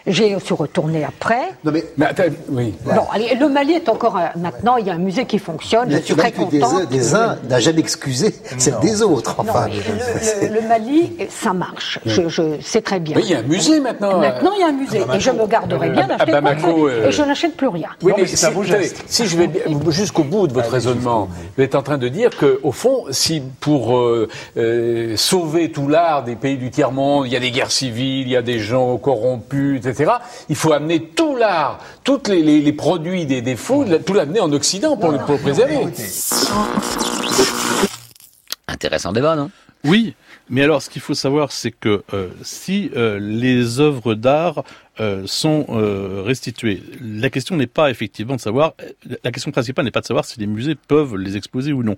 [0.06, 1.52] J'ai suis retournée après.
[1.64, 2.74] Non mais, attends, oui.
[2.84, 5.90] Bon, allez, le Mali est encore un- maintenant, il y a un musée qui fonctionne.
[5.90, 9.36] Je suis très L'attitude des, des uns n'a jamais excusé celle des autres.
[9.38, 12.00] Enfin, Le, le- le Mali, ça marche.
[12.06, 13.16] Je, je sais très bien.
[13.16, 15.00] Oui, il y a un musée maintenant, Maintenant, il y a un euh, musée.
[15.00, 15.18] Bamako.
[15.18, 17.90] Et je me garderai bien d'acheter Bamako, euh, Et je n'achète plus rien.
[18.02, 19.50] Oui, mais si, attendez, si je vais
[19.90, 23.42] jusqu'au bout de votre raisonnement, vous êtes en train de dire que, au fond, si
[23.62, 24.28] pour euh,
[24.58, 28.28] euh, sauver tout l'art des pays du tiers monde, il y a des guerres civiles,
[28.28, 29.93] il y a des gens corrompus, etc.
[30.50, 34.52] Il faut amener tout l'art, tous les, les- les produits des défauts, tout l'amener en
[34.52, 35.80] Occident pour, le, pour le préserver.
[38.68, 39.52] Intéressant débat, non?
[39.86, 40.16] Oui,
[40.50, 44.64] mais alors ce qu'il faut savoir, c'est que euh, si euh, les œuvres d'art
[45.02, 48.74] euh, sont euh, restituées, la question n'est pas effectivement de savoir,
[49.24, 51.98] la question principale n'est pas de savoir si les musées peuvent les exposer ou non.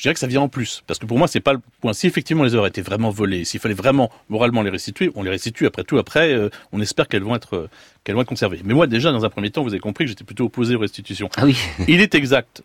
[0.00, 1.92] Je dirais que ça vient en plus, parce que pour moi c'est pas le point.
[1.92, 5.28] Si effectivement les œuvres étaient vraiment volées, s'il fallait vraiment moralement les restituer, on les
[5.28, 5.66] restitue.
[5.66, 7.68] Après tout, après, euh, on espère qu'elles vont être euh,
[8.02, 8.62] qu'elles vont être conservées.
[8.64, 10.78] Mais moi déjà dans un premier temps, vous avez compris que j'étais plutôt opposé aux
[10.78, 11.28] restitutions.
[11.36, 11.54] Ah oui.
[11.86, 12.62] Il est exact,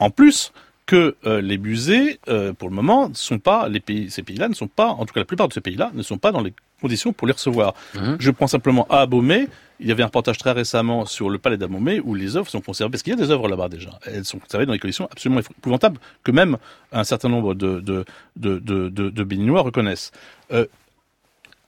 [0.00, 0.52] en plus,
[0.86, 4.48] que euh, les musées, euh, pour le moment, ne sont pas les pays, ces pays-là
[4.48, 6.42] ne sont pas, en tout cas la plupart de ces pays-là, ne sont pas dans
[6.42, 6.52] les
[6.82, 7.74] conditions pour les recevoir.
[8.18, 9.48] Je prends simplement à Abomey.
[9.80, 12.60] Il y avait un reportage très récemment sur le palais d'Abomey où les œuvres sont
[12.60, 13.98] conservées, parce qu'il y a des œuvres là-bas déjà.
[14.06, 16.56] Elles sont conservées dans des conditions absolument épouvantables que même
[16.92, 18.04] un certain nombre de, de,
[18.36, 20.12] de, de, de, Béninois reconnaissent.
[20.52, 20.66] Euh,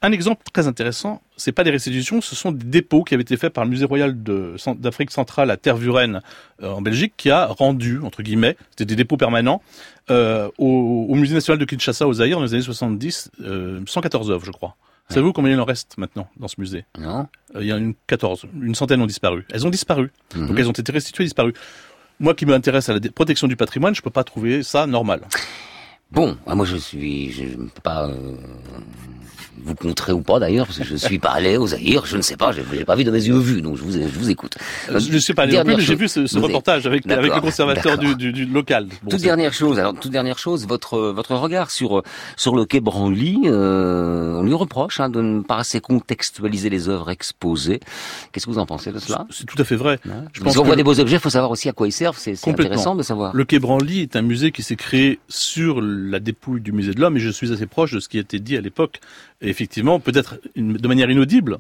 [0.05, 3.39] un exemple très intéressant, c'est pas des restitutions, ce sont des dépôts qui avaient été
[3.39, 4.15] faits par le Musée royal
[4.77, 6.21] d'Afrique centrale à Tervuren
[6.63, 9.63] euh, en Belgique, qui a rendu entre guillemets, c'était des dépôts permanents
[10.11, 14.31] euh, au, au Musée national de Kinshasa au Zaïre dans les années 70, euh, 114
[14.31, 14.77] œuvres, je crois.
[15.09, 16.85] Savez-vous combien il en reste maintenant dans ce musée?
[16.99, 17.29] Non.
[17.55, 19.45] Euh, Il y en a une 14, une centaine ont disparu.
[19.53, 20.47] Elles ont disparu, Mhm.
[20.49, 21.53] donc elles ont été restituées, disparues.
[22.21, 25.21] Moi qui m'intéresse à la protection du patrimoine, je peux pas trouver ça normal.
[26.13, 28.15] Bon, ah, moi je suis, je ne peux pas euh,
[29.65, 32.23] vous contrer ou pas d'ailleurs, parce que je suis pas allé aux Zaïre, je ne
[32.23, 34.31] sais pas, j'ai j'ai pas vu de mes yeux vus, donc je vous, je vous
[34.31, 34.57] écoute.
[34.91, 37.35] Euh, je ne suis pas allé non plus, mais j'ai vu ce, reportage avec, avec
[37.35, 38.87] le conservateur du, du, du local.
[39.03, 42.03] Bon, toute c'est- dernière chose, alors toute dernière chose, votre votre regard sur
[42.37, 46.89] sur le quai Branly, euh, on lui reproche hein, de ne pas assez contextualiser les
[46.89, 47.81] œuvres exposées.
[48.31, 49.27] Qu'est-ce que vous en pensez de cela?
[49.31, 49.99] C'est tout à fait vrai.
[50.33, 51.93] Je pense que voit le- des beaux objets, il faut savoir aussi à quoi ils
[51.93, 52.19] servent.
[52.19, 53.35] C'est c'est intéressant de savoir.
[53.35, 57.01] Le Quai Branly est un musée qui s'est créé sur la dépouille du musée de
[57.01, 59.01] l'homme et je suis assez proche de ce qui a été dit à l'époque.
[59.49, 61.59] Effectivement, peut-être de manière inaudible,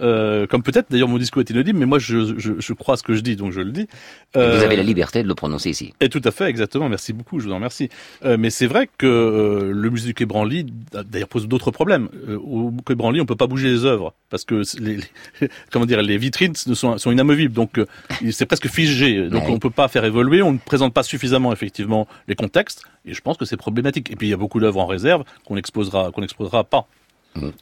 [0.00, 3.02] euh, comme peut-être d'ailleurs mon discours est inaudible, mais moi je, je, je crois ce
[3.02, 3.82] que je dis, donc je le dis.
[3.82, 3.86] Et
[4.34, 5.92] Vous Euh, avez la liberté de le prononcer ici.
[6.00, 6.88] Et tout à fait, exactement.
[6.88, 7.88] Merci beaucoup, je vous en remercie.
[8.24, 10.66] Euh, mais c'est vrai que euh, le musée du Quai Branly,
[11.10, 12.08] d'ailleurs, pose d'autres problèmes.
[12.28, 14.98] Euh, au Quai Branly, on peut pas bouger les œuvres parce que les,
[15.40, 17.86] les- comment dire, les vitrines sont, sont inamovibles, donc euh,
[18.30, 19.28] c'est presque figé.
[19.28, 19.50] Donc Ouais.
[19.50, 20.42] on peut pas faire évoluer.
[20.42, 24.10] On ne présente pas suffisamment effectivement les contextes, et je pense que c'est problématique.
[24.10, 26.86] Et puis il y a beaucoup d'œuvres en réserve qu'on exposera, qu'on exposera pas.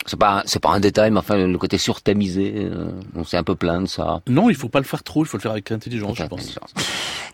[0.07, 3.43] C'est pas c'est pas un détail, mais enfin le côté surtamisé, euh, on s'est un
[3.43, 4.21] peu plaint de ça.
[4.29, 5.25] Non, il faut pas le faire trop.
[5.25, 6.59] Il faut le faire avec intelligence, je pense.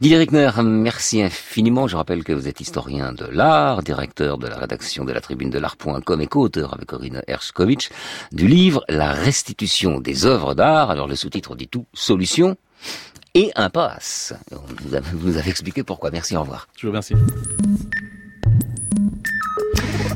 [0.01, 1.89] Didier Rickner, merci infiniment.
[1.89, 5.51] Je rappelle que vous êtes historien de l'art, directeur de la rédaction de la tribune
[5.51, 7.91] de l'art.com et co-auteur avec Corinne Hershkovitch
[8.31, 10.91] du livre La restitution des œuvres d'art.
[10.91, 12.57] Alors le sous-titre dit tout, solution
[13.35, 14.35] et impasse.
[14.51, 16.11] Vous vous avez expliqué pourquoi.
[16.11, 16.69] Merci, au revoir.
[16.77, 17.15] Je vous remercie.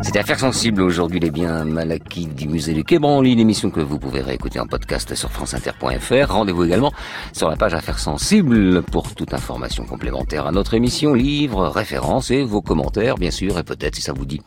[0.03, 3.79] C'était Affaires sensibles aujourd'hui, les biens mal acquis du musée du Quai Branly, l'émission que
[3.79, 6.33] vous pouvez réécouter en podcast sur franceinter.fr.
[6.33, 6.93] Rendez-vous également
[7.33, 12.43] sur la page Affaires sensibles pour toute information complémentaire à notre émission, livres, références et
[12.43, 14.41] vos commentaires, bien sûr, et peut-être si ça vous dit.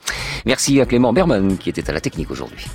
[0.45, 2.65] Merci à Clément Berman qui était à la technique aujourd'hui.